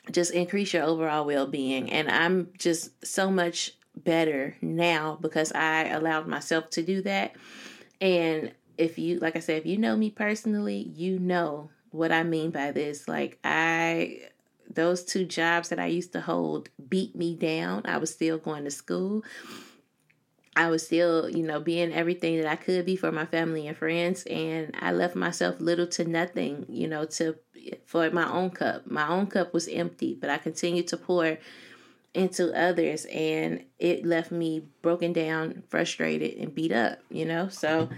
just 0.09 0.31
increase 0.31 0.73
your 0.73 0.83
overall 0.83 1.25
well 1.25 1.47
being. 1.47 1.91
And 1.91 2.09
I'm 2.09 2.53
just 2.57 3.05
so 3.05 3.29
much 3.29 3.73
better 3.93 4.55
now 4.61 5.17
because 5.19 5.51
I 5.51 5.89
allowed 5.89 6.27
myself 6.27 6.69
to 6.71 6.81
do 6.81 7.01
that. 7.01 7.35
And 7.99 8.53
if 8.77 8.97
you, 8.97 9.19
like 9.19 9.35
I 9.35 9.39
said, 9.39 9.57
if 9.57 9.65
you 9.65 9.77
know 9.77 9.97
me 9.97 10.11
personally, 10.11 10.93
you 10.95 11.19
know 11.19 11.71
what 11.91 12.13
I 12.13 12.23
mean 12.23 12.51
by 12.51 12.71
this. 12.71 13.07
Like, 13.09 13.37
I 13.43 14.28
those 14.69 15.03
two 15.03 15.25
jobs 15.25 15.69
that 15.69 15.79
I 15.79 15.87
used 15.87 16.13
to 16.13 16.21
hold 16.21 16.69
beat 16.89 17.15
me 17.15 17.35
down. 17.35 17.83
I 17.85 17.97
was 17.97 18.11
still 18.11 18.37
going 18.37 18.65
to 18.65 18.71
school. 18.71 19.23
I 20.55 20.69
was 20.69 20.85
still, 20.85 21.29
you 21.29 21.43
know, 21.43 21.59
being 21.59 21.93
everything 21.93 22.37
that 22.37 22.47
I 22.49 22.55
could 22.55 22.85
be 22.85 22.95
for 22.95 23.11
my 23.11 23.25
family 23.25 23.67
and 23.67 23.77
friends, 23.77 24.23
and 24.23 24.75
I 24.79 24.91
left 24.91 25.15
myself 25.15 25.61
little 25.61 25.87
to 25.87 26.03
nothing, 26.05 26.65
you 26.67 26.87
know, 26.87 27.05
to 27.05 27.37
for 27.85 28.09
my 28.11 28.29
own 28.29 28.49
cup. 28.49 28.89
My 28.89 29.07
own 29.07 29.27
cup 29.27 29.53
was 29.53 29.67
empty, 29.67 30.17
but 30.19 30.29
I 30.29 30.37
continued 30.37 30.87
to 30.89 30.97
pour 30.97 31.37
into 32.13 32.53
others, 32.59 33.05
and 33.05 33.63
it 33.77 34.05
left 34.05 34.31
me 34.31 34.63
broken 34.81 35.13
down, 35.13 35.63
frustrated, 35.69 36.37
and 36.37 36.53
beat 36.53 36.73
up. 36.73 36.99
You 37.09 37.25
know, 37.25 37.47
so 37.47 37.89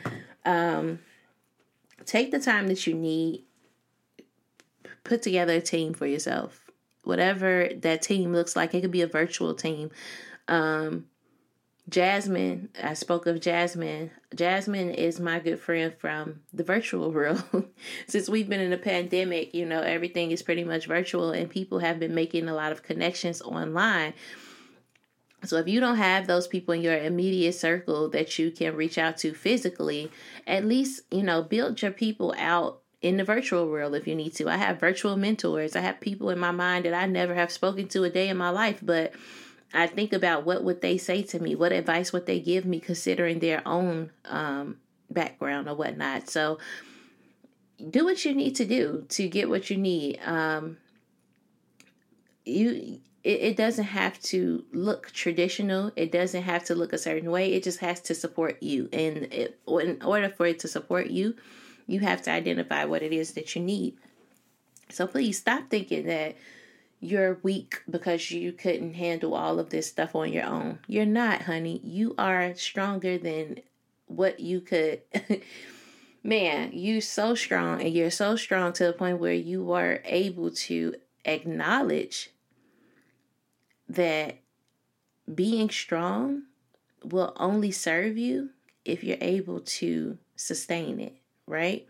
um, 0.45 0.99
take 2.05 2.31
the 2.31 2.39
time 2.39 2.67
that 2.67 2.86
you 2.86 2.93
need. 2.93 3.43
Put 5.03 5.23
together 5.23 5.53
a 5.53 5.62
team 5.62 5.95
for 5.95 6.05
yourself 6.05 6.61
whatever 7.03 7.69
that 7.77 8.01
team 8.01 8.33
looks 8.33 8.55
like. 8.55 8.73
It 8.73 8.81
could 8.81 8.91
be 8.91 9.01
a 9.01 9.07
virtual 9.07 9.53
team. 9.53 9.91
Um, 10.47 11.05
Jasmine, 11.89 12.69
I 12.81 12.93
spoke 12.93 13.25
of 13.25 13.41
Jasmine. 13.41 14.11
Jasmine 14.35 14.91
is 14.91 15.19
my 15.19 15.39
good 15.39 15.59
friend 15.59 15.93
from 15.97 16.41
the 16.53 16.63
virtual 16.63 17.11
world. 17.13 17.43
Since 18.07 18.29
we've 18.29 18.47
been 18.47 18.61
in 18.61 18.73
a 18.73 18.77
pandemic, 18.77 19.53
you 19.53 19.65
know, 19.65 19.81
everything 19.81 20.31
is 20.31 20.41
pretty 20.41 20.63
much 20.63 20.85
virtual 20.85 21.31
and 21.31 21.49
people 21.49 21.79
have 21.79 21.99
been 21.99 22.15
making 22.15 22.47
a 22.47 22.53
lot 22.53 22.71
of 22.71 22.83
connections 22.83 23.41
online. 23.41 24.13
So 25.43 25.57
if 25.57 25.67
you 25.67 25.79
don't 25.79 25.97
have 25.97 26.27
those 26.27 26.47
people 26.47 26.75
in 26.75 26.81
your 26.81 26.97
immediate 26.97 27.55
circle 27.55 28.09
that 28.09 28.37
you 28.37 28.51
can 28.51 28.75
reach 28.75 28.99
out 28.99 29.17
to 29.17 29.33
physically, 29.33 30.11
at 30.45 30.65
least, 30.65 31.01
you 31.09 31.23
know, 31.23 31.41
build 31.41 31.81
your 31.81 31.91
people 31.91 32.35
out 32.37 32.81
in 33.01 33.17
the 33.17 33.23
virtual 33.23 33.67
world 33.67 33.95
if 33.95 34.07
you 34.07 34.15
need 34.15 34.35
to. 34.35 34.49
I 34.49 34.57
have 34.57 34.79
virtual 34.79 35.17
mentors. 35.17 35.75
I 35.75 35.81
have 35.81 35.99
people 35.99 36.29
in 36.29 36.39
my 36.39 36.51
mind 36.51 36.85
that 36.85 36.93
I 36.93 37.05
never 37.07 37.33
have 37.33 37.51
spoken 37.51 37.87
to 37.89 38.03
a 38.03 38.09
day 38.09 38.29
in 38.29 38.37
my 38.37 38.49
life, 38.49 38.79
but 38.81 39.13
I 39.73 39.87
think 39.87 40.13
about 40.13 40.45
what 40.45 40.63
would 40.63 40.81
they 40.81 40.97
say 40.97 41.23
to 41.23 41.39
me, 41.39 41.55
what 41.55 41.71
advice 41.71 42.13
would 42.13 42.25
they 42.25 42.39
give 42.39 42.65
me, 42.65 42.79
considering 42.79 43.39
their 43.39 43.65
own 43.65 44.11
um, 44.25 44.77
background 45.09 45.67
or 45.67 45.75
whatnot. 45.75 46.29
So, 46.29 46.59
do 47.89 48.05
what 48.05 48.23
you 48.25 48.35
need 48.35 48.55
to 48.57 48.65
do 48.65 49.05
to 49.09 49.27
get 49.27 49.49
what 49.49 49.71
you 49.71 49.77
need. 49.77 50.19
Um, 50.23 50.77
you, 52.45 52.99
it, 53.23 53.39
it 53.41 53.57
doesn't 53.57 53.85
have 53.85 54.19
to 54.23 54.63
look 54.71 55.11
traditional. 55.11 55.91
It 55.95 56.11
doesn't 56.11 56.43
have 56.43 56.63
to 56.65 56.75
look 56.75 56.93
a 56.93 56.99
certain 56.99 57.31
way. 57.31 57.53
It 57.53 57.63
just 57.63 57.79
has 57.79 57.99
to 58.01 58.13
support 58.13 58.61
you. 58.61 58.87
And 58.93 59.17
it, 59.33 59.59
in 59.67 60.01
order 60.03 60.29
for 60.29 60.45
it 60.45 60.59
to 60.59 60.67
support 60.67 61.07
you, 61.07 61.35
you 61.87 61.99
have 62.01 62.21
to 62.23 62.31
identify 62.31 62.85
what 62.85 63.01
it 63.01 63.13
is 63.13 63.33
that 63.33 63.55
you 63.55 63.61
need. 63.61 63.97
So 64.89 65.07
please 65.07 65.37
stop 65.37 65.69
thinking 65.69 66.05
that 66.07 66.35
you're 66.99 67.39
weak 67.41 67.81
because 67.89 68.29
you 68.31 68.51
couldn't 68.51 68.93
handle 68.93 69.33
all 69.33 69.59
of 69.59 69.69
this 69.69 69.87
stuff 69.87 70.15
on 70.15 70.31
your 70.31 70.45
own. 70.45 70.79
You're 70.87 71.05
not, 71.05 71.43
honey. 71.43 71.81
You 71.83 72.13
are 72.17 72.53
stronger 72.55 73.17
than 73.17 73.61
what 74.07 74.39
you 74.39 74.61
could. 74.61 75.01
Man, 76.23 76.69
you're 76.73 77.01
so 77.01 77.33
strong, 77.33 77.81
and 77.81 77.91
you're 77.91 78.11
so 78.11 78.35
strong 78.35 78.73
to 78.73 78.85
the 78.85 78.93
point 78.93 79.19
where 79.19 79.33
you 79.33 79.71
are 79.71 80.01
able 80.05 80.51
to 80.51 80.93
acknowledge 81.25 82.29
that 83.89 84.37
being 85.33 85.69
strong 85.69 86.43
will 87.03 87.33
only 87.37 87.71
serve 87.71 88.17
you 88.17 88.51
if 88.85 89.03
you're 89.03 89.17
able 89.19 89.59
to 89.61 90.17
sustain 90.35 90.99
it, 90.99 91.15
right? 91.47 91.88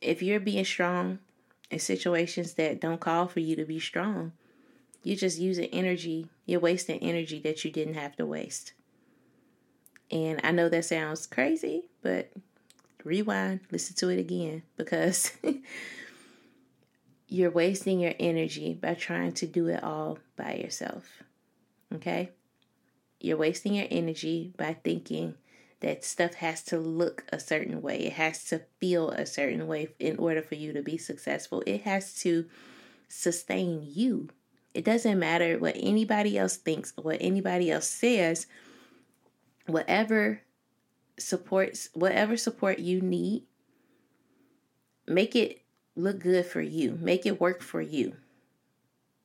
If 0.00 0.22
you're 0.22 0.40
being 0.40 0.64
strong 0.64 1.18
in 1.72 1.78
situations 1.78 2.54
that 2.54 2.80
don't 2.80 3.00
call 3.00 3.26
for 3.26 3.40
you 3.40 3.56
to 3.56 3.64
be 3.64 3.80
strong. 3.80 4.32
You're 5.02 5.16
just 5.16 5.40
using 5.40 5.64
energy, 5.72 6.28
you're 6.46 6.60
wasting 6.60 7.00
energy 7.00 7.40
that 7.40 7.64
you 7.64 7.72
didn't 7.72 7.94
have 7.94 8.14
to 8.16 8.26
waste. 8.26 8.74
And 10.10 10.38
I 10.44 10.52
know 10.52 10.68
that 10.68 10.84
sounds 10.84 11.26
crazy, 11.26 11.88
but 12.02 12.30
rewind, 13.02 13.60
listen 13.72 13.96
to 13.96 14.10
it 14.10 14.20
again 14.20 14.62
because 14.76 15.32
you're 17.26 17.50
wasting 17.50 18.00
your 18.00 18.14
energy 18.20 18.74
by 18.74 18.92
trying 18.94 19.32
to 19.32 19.46
do 19.46 19.68
it 19.68 19.82
all 19.82 20.18
by 20.36 20.54
yourself. 20.56 21.22
Okay? 21.94 22.30
You're 23.18 23.38
wasting 23.38 23.74
your 23.74 23.86
energy 23.90 24.52
by 24.58 24.74
thinking 24.84 25.36
that 25.82 26.04
stuff 26.04 26.34
has 26.34 26.62
to 26.62 26.78
look 26.78 27.24
a 27.32 27.38
certain 27.38 27.82
way. 27.82 27.98
It 27.98 28.14
has 28.14 28.44
to 28.44 28.62
feel 28.80 29.10
a 29.10 29.26
certain 29.26 29.66
way 29.66 29.88
in 29.98 30.16
order 30.16 30.40
for 30.40 30.54
you 30.54 30.72
to 30.72 30.82
be 30.82 30.96
successful. 30.96 31.62
It 31.66 31.82
has 31.82 32.14
to 32.20 32.46
sustain 33.08 33.82
you. 33.86 34.28
It 34.74 34.84
doesn't 34.84 35.18
matter 35.18 35.58
what 35.58 35.76
anybody 35.76 36.38
else 36.38 36.56
thinks, 36.56 36.94
or 36.96 37.04
what 37.04 37.18
anybody 37.20 37.70
else 37.70 37.88
says. 37.88 38.46
Whatever 39.66 40.40
supports 41.18 41.90
whatever 41.92 42.36
support 42.36 42.78
you 42.78 43.00
need, 43.00 43.42
make 45.06 45.36
it 45.36 45.62
look 45.94 46.20
good 46.20 46.46
for 46.46 46.62
you. 46.62 46.96
Make 47.00 47.26
it 47.26 47.40
work 47.40 47.60
for 47.60 47.82
you. 47.82 48.16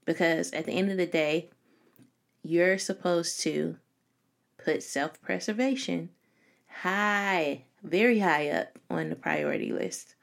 Because 0.06 0.52
at 0.52 0.66
the 0.66 0.74
end 0.74 0.92
of 0.92 0.98
the 0.98 1.06
day, 1.06 1.50
you're 2.44 2.78
supposed 2.78 3.40
to 3.42 3.78
put 4.64 4.84
self-preservation 4.84 6.10
high, 6.82 7.64
very 7.84 8.20
high 8.20 8.50
up 8.50 8.78
on 8.90 9.10
the 9.10 9.16
priority 9.16 9.72
list. 9.72 10.16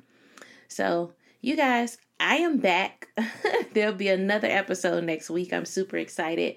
So, 0.69 1.13
you 1.41 1.57
guys, 1.57 1.99
I 2.21 2.37
am 2.37 2.59
back. 2.59 3.09
There'll 3.75 3.95
be 3.95 4.09
another 4.09 4.49
episode 4.49 5.05
next 5.05 5.31
week. 5.31 5.53
I'm 5.53 5.65
super 5.65 5.97
excited. 5.97 6.57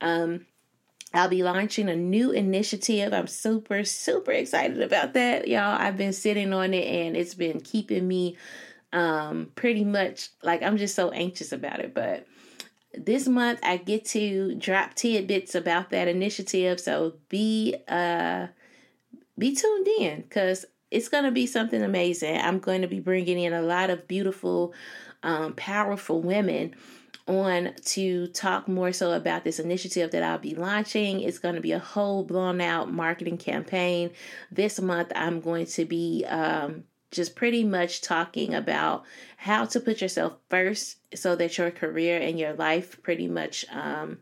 Um, 0.00 0.46
I'll 1.14 1.28
be 1.28 1.42
launching 1.42 1.88
a 1.88 1.96
new 1.96 2.30
initiative. 2.32 3.12
I'm 3.12 3.26
super, 3.26 3.82
super 3.84 4.32
excited 4.32 4.82
about 4.82 5.14
that, 5.14 5.48
y'all. 5.48 5.80
I've 5.80 5.96
been 5.96 6.12
sitting 6.12 6.52
on 6.52 6.74
it 6.74 6.86
and 6.86 7.16
it's 7.16 7.34
been 7.34 7.60
keeping 7.60 8.06
me 8.06 8.36
um 8.90 9.50
pretty 9.54 9.84
much 9.84 10.30
like 10.42 10.62
I'm 10.62 10.78
just 10.78 10.94
so 10.94 11.10
anxious 11.10 11.52
about 11.52 11.80
it. 11.80 11.94
But 11.94 12.26
this 12.94 13.28
month 13.28 13.60
I 13.62 13.76
get 13.78 14.04
to 14.06 14.54
drop 14.54 14.94
tidbits 14.94 15.54
about 15.54 15.90
that 15.90 16.08
initiative. 16.08 16.80
So 16.80 17.14
be 17.28 17.76
uh 17.88 18.48
be 19.38 19.54
tuned 19.54 19.88
in 19.98 20.22
because 20.22 20.64
it's 20.90 21.08
going 21.08 21.24
to 21.24 21.30
be 21.30 21.46
something 21.46 21.82
amazing. 21.82 22.38
I'm 22.38 22.58
going 22.58 22.82
to 22.82 22.88
be 22.88 23.00
bringing 23.00 23.38
in 23.38 23.52
a 23.52 23.62
lot 23.62 23.90
of 23.90 24.08
beautiful, 24.08 24.72
um, 25.22 25.54
powerful 25.54 26.20
women 26.22 26.74
on 27.26 27.74
to 27.84 28.26
talk 28.28 28.66
more 28.68 28.92
so 28.92 29.12
about 29.12 29.44
this 29.44 29.58
initiative 29.58 30.10
that 30.12 30.22
I'll 30.22 30.38
be 30.38 30.54
launching. 30.54 31.20
It's 31.20 31.38
going 31.38 31.56
to 31.56 31.60
be 31.60 31.72
a 31.72 31.78
whole 31.78 32.24
blown 32.24 32.60
out 32.60 32.90
marketing 32.90 33.36
campaign. 33.36 34.10
This 34.50 34.80
month, 34.80 35.12
I'm 35.14 35.40
going 35.40 35.66
to 35.66 35.84
be 35.84 36.24
um, 36.26 36.84
just 37.10 37.36
pretty 37.36 37.64
much 37.64 38.00
talking 38.00 38.54
about 38.54 39.04
how 39.36 39.66
to 39.66 39.80
put 39.80 40.00
yourself 40.00 40.36
first 40.48 40.96
so 41.14 41.36
that 41.36 41.58
your 41.58 41.70
career 41.70 42.18
and 42.18 42.38
your 42.38 42.54
life 42.54 43.02
pretty 43.02 43.28
much 43.28 43.66
um, 43.70 44.18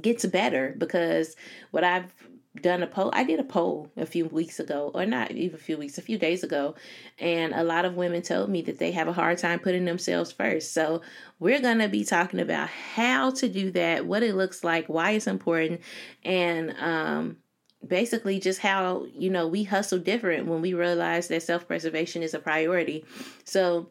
gets 0.00 0.24
better 0.26 0.74
because 0.78 1.34
what 1.70 1.84
I've 1.84 2.12
done 2.60 2.82
a 2.82 2.86
poll. 2.86 3.10
I 3.14 3.24
did 3.24 3.40
a 3.40 3.44
poll 3.44 3.90
a 3.96 4.04
few 4.04 4.26
weeks 4.26 4.60
ago, 4.60 4.90
or 4.94 5.06
not 5.06 5.30
even 5.30 5.54
a 5.54 5.58
few 5.58 5.78
weeks, 5.78 5.96
a 5.96 6.02
few 6.02 6.18
days 6.18 6.44
ago, 6.44 6.74
and 7.18 7.54
a 7.54 7.64
lot 7.64 7.86
of 7.86 7.94
women 7.94 8.20
told 8.20 8.50
me 8.50 8.60
that 8.62 8.78
they 8.78 8.92
have 8.92 9.08
a 9.08 9.12
hard 9.12 9.38
time 9.38 9.58
putting 9.58 9.86
themselves 9.86 10.32
first. 10.32 10.74
So, 10.74 11.00
we're 11.38 11.62
going 11.62 11.78
to 11.78 11.88
be 11.88 12.04
talking 12.04 12.40
about 12.40 12.68
how 12.68 13.30
to 13.30 13.48
do 13.48 13.70
that, 13.72 14.06
what 14.06 14.22
it 14.22 14.34
looks 14.34 14.62
like, 14.62 14.86
why 14.88 15.12
it's 15.12 15.26
important, 15.26 15.80
and 16.24 16.74
um, 16.78 17.38
basically 17.86 18.38
just 18.38 18.60
how, 18.60 19.06
you 19.14 19.30
know, 19.30 19.48
we 19.48 19.64
hustle 19.64 19.98
different 19.98 20.46
when 20.46 20.60
we 20.60 20.74
realize 20.74 21.28
that 21.28 21.42
self 21.42 21.66
preservation 21.66 22.22
is 22.22 22.34
a 22.34 22.38
priority. 22.38 23.04
So, 23.44 23.88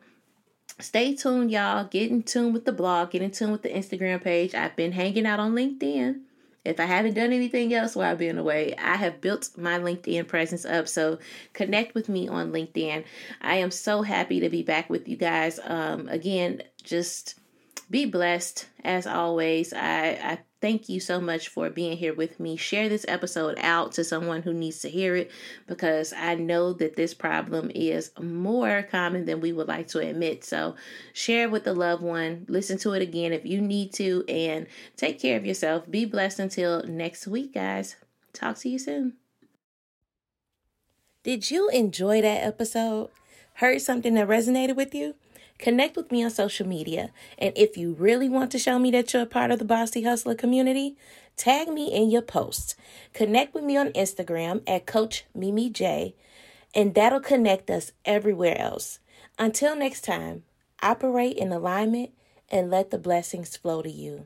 stay 0.79 1.15
tuned, 1.15 1.49
y'all. 1.49 1.85
Get 1.85 2.11
in 2.11 2.21
tune 2.21 2.53
with 2.53 2.65
the 2.65 2.73
blog, 2.73 3.09
get 3.09 3.23
in 3.23 3.31
tune 3.31 3.51
with 3.51 3.63
the 3.63 3.69
Instagram 3.69 4.23
page. 4.23 4.53
I've 4.53 4.75
been 4.75 4.91
hanging 4.91 5.25
out 5.25 5.39
on 5.39 5.53
LinkedIn. 5.53 6.21
If 6.63 6.79
I 6.79 6.85
haven't 6.85 7.15
done 7.15 7.33
anything 7.33 7.73
else 7.73 7.95
while 7.95 8.11
I've 8.11 8.19
been 8.19 8.37
away, 8.37 8.75
I 8.77 8.95
have 8.95 9.19
built 9.19 9.49
my 9.57 9.79
LinkedIn 9.79 10.27
presence 10.27 10.63
up. 10.63 10.87
So 10.87 11.17
connect 11.53 11.95
with 11.95 12.07
me 12.07 12.27
on 12.27 12.51
LinkedIn. 12.51 13.03
I 13.41 13.55
am 13.55 13.71
so 13.71 14.03
happy 14.03 14.39
to 14.39 14.49
be 14.49 14.61
back 14.61 14.89
with 14.89 15.07
you 15.07 15.17
guys. 15.17 15.59
Um, 15.63 16.07
again, 16.07 16.61
just 16.83 17.40
be 17.91 18.05
blessed 18.05 18.67
as 18.83 19.05
always. 19.05 19.73
I, 19.73 20.17
I 20.23 20.39
thank 20.61 20.87
you 20.87 21.01
so 21.01 21.19
much 21.19 21.49
for 21.49 21.69
being 21.69 21.97
here 21.97 22.13
with 22.13 22.39
me. 22.39 22.55
Share 22.55 22.87
this 22.87 23.05
episode 23.07 23.57
out 23.59 23.91
to 23.93 24.03
someone 24.05 24.41
who 24.41 24.53
needs 24.53 24.79
to 24.79 24.89
hear 24.89 25.15
it 25.15 25.29
because 25.67 26.13
I 26.13 26.35
know 26.35 26.71
that 26.73 26.95
this 26.95 27.13
problem 27.13 27.69
is 27.75 28.11
more 28.19 28.87
common 28.89 29.25
than 29.25 29.41
we 29.41 29.51
would 29.51 29.67
like 29.67 29.89
to 29.89 29.99
admit. 29.99 30.45
So, 30.45 30.75
share 31.11 31.49
with 31.49 31.67
a 31.67 31.73
loved 31.73 32.01
one, 32.01 32.45
listen 32.47 32.77
to 32.79 32.93
it 32.93 33.01
again 33.01 33.33
if 33.33 33.45
you 33.45 33.59
need 33.59 33.91
to, 33.93 34.23
and 34.29 34.67
take 34.95 35.19
care 35.19 35.37
of 35.37 35.45
yourself. 35.45 35.91
Be 35.91 36.05
blessed 36.05 36.39
until 36.39 36.83
next 36.83 37.27
week, 37.27 37.53
guys. 37.53 37.97
Talk 38.31 38.57
to 38.59 38.69
you 38.69 38.79
soon. 38.79 39.13
Did 41.23 41.51
you 41.51 41.69
enjoy 41.69 42.21
that 42.21 42.43
episode? 42.43 43.09
Heard 43.55 43.81
something 43.81 44.13
that 44.13 44.27
resonated 44.27 44.75
with 44.75 44.95
you? 44.95 45.15
Connect 45.61 45.95
with 45.95 46.11
me 46.11 46.23
on 46.23 46.31
social 46.31 46.67
media. 46.67 47.11
And 47.37 47.53
if 47.55 47.77
you 47.77 47.93
really 47.93 48.27
want 48.27 48.51
to 48.51 48.59
show 48.59 48.79
me 48.79 48.89
that 48.91 49.13
you're 49.13 49.21
a 49.21 49.27
part 49.27 49.51
of 49.51 49.59
the 49.59 49.65
Bossy 49.65 50.01
Hustler 50.01 50.35
community, 50.35 50.97
tag 51.37 51.69
me 51.69 51.93
in 51.93 52.09
your 52.09 52.23
posts. 52.23 52.75
Connect 53.13 53.53
with 53.53 53.63
me 53.63 53.77
on 53.77 53.89
Instagram 53.89 54.63
at 54.67 54.87
Coach 54.87 55.25
Mimi 55.35 55.69
J, 55.69 56.15
and 56.73 56.95
that'll 56.95 57.19
connect 57.19 57.69
us 57.69 57.91
everywhere 58.03 58.59
else. 58.59 58.99
Until 59.37 59.75
next 59.75 60.03
time, 60.03 60.43
operate 60.81 61.37
in 61.37 61.51
alignment 61.51 62.09
and 62.49 62.71
let 62.71 62.89
the 62.89 62.97
blessings 62.97 63.55
flow 63.55 63.83
to 63.83 63.91
you. 63.91 64.25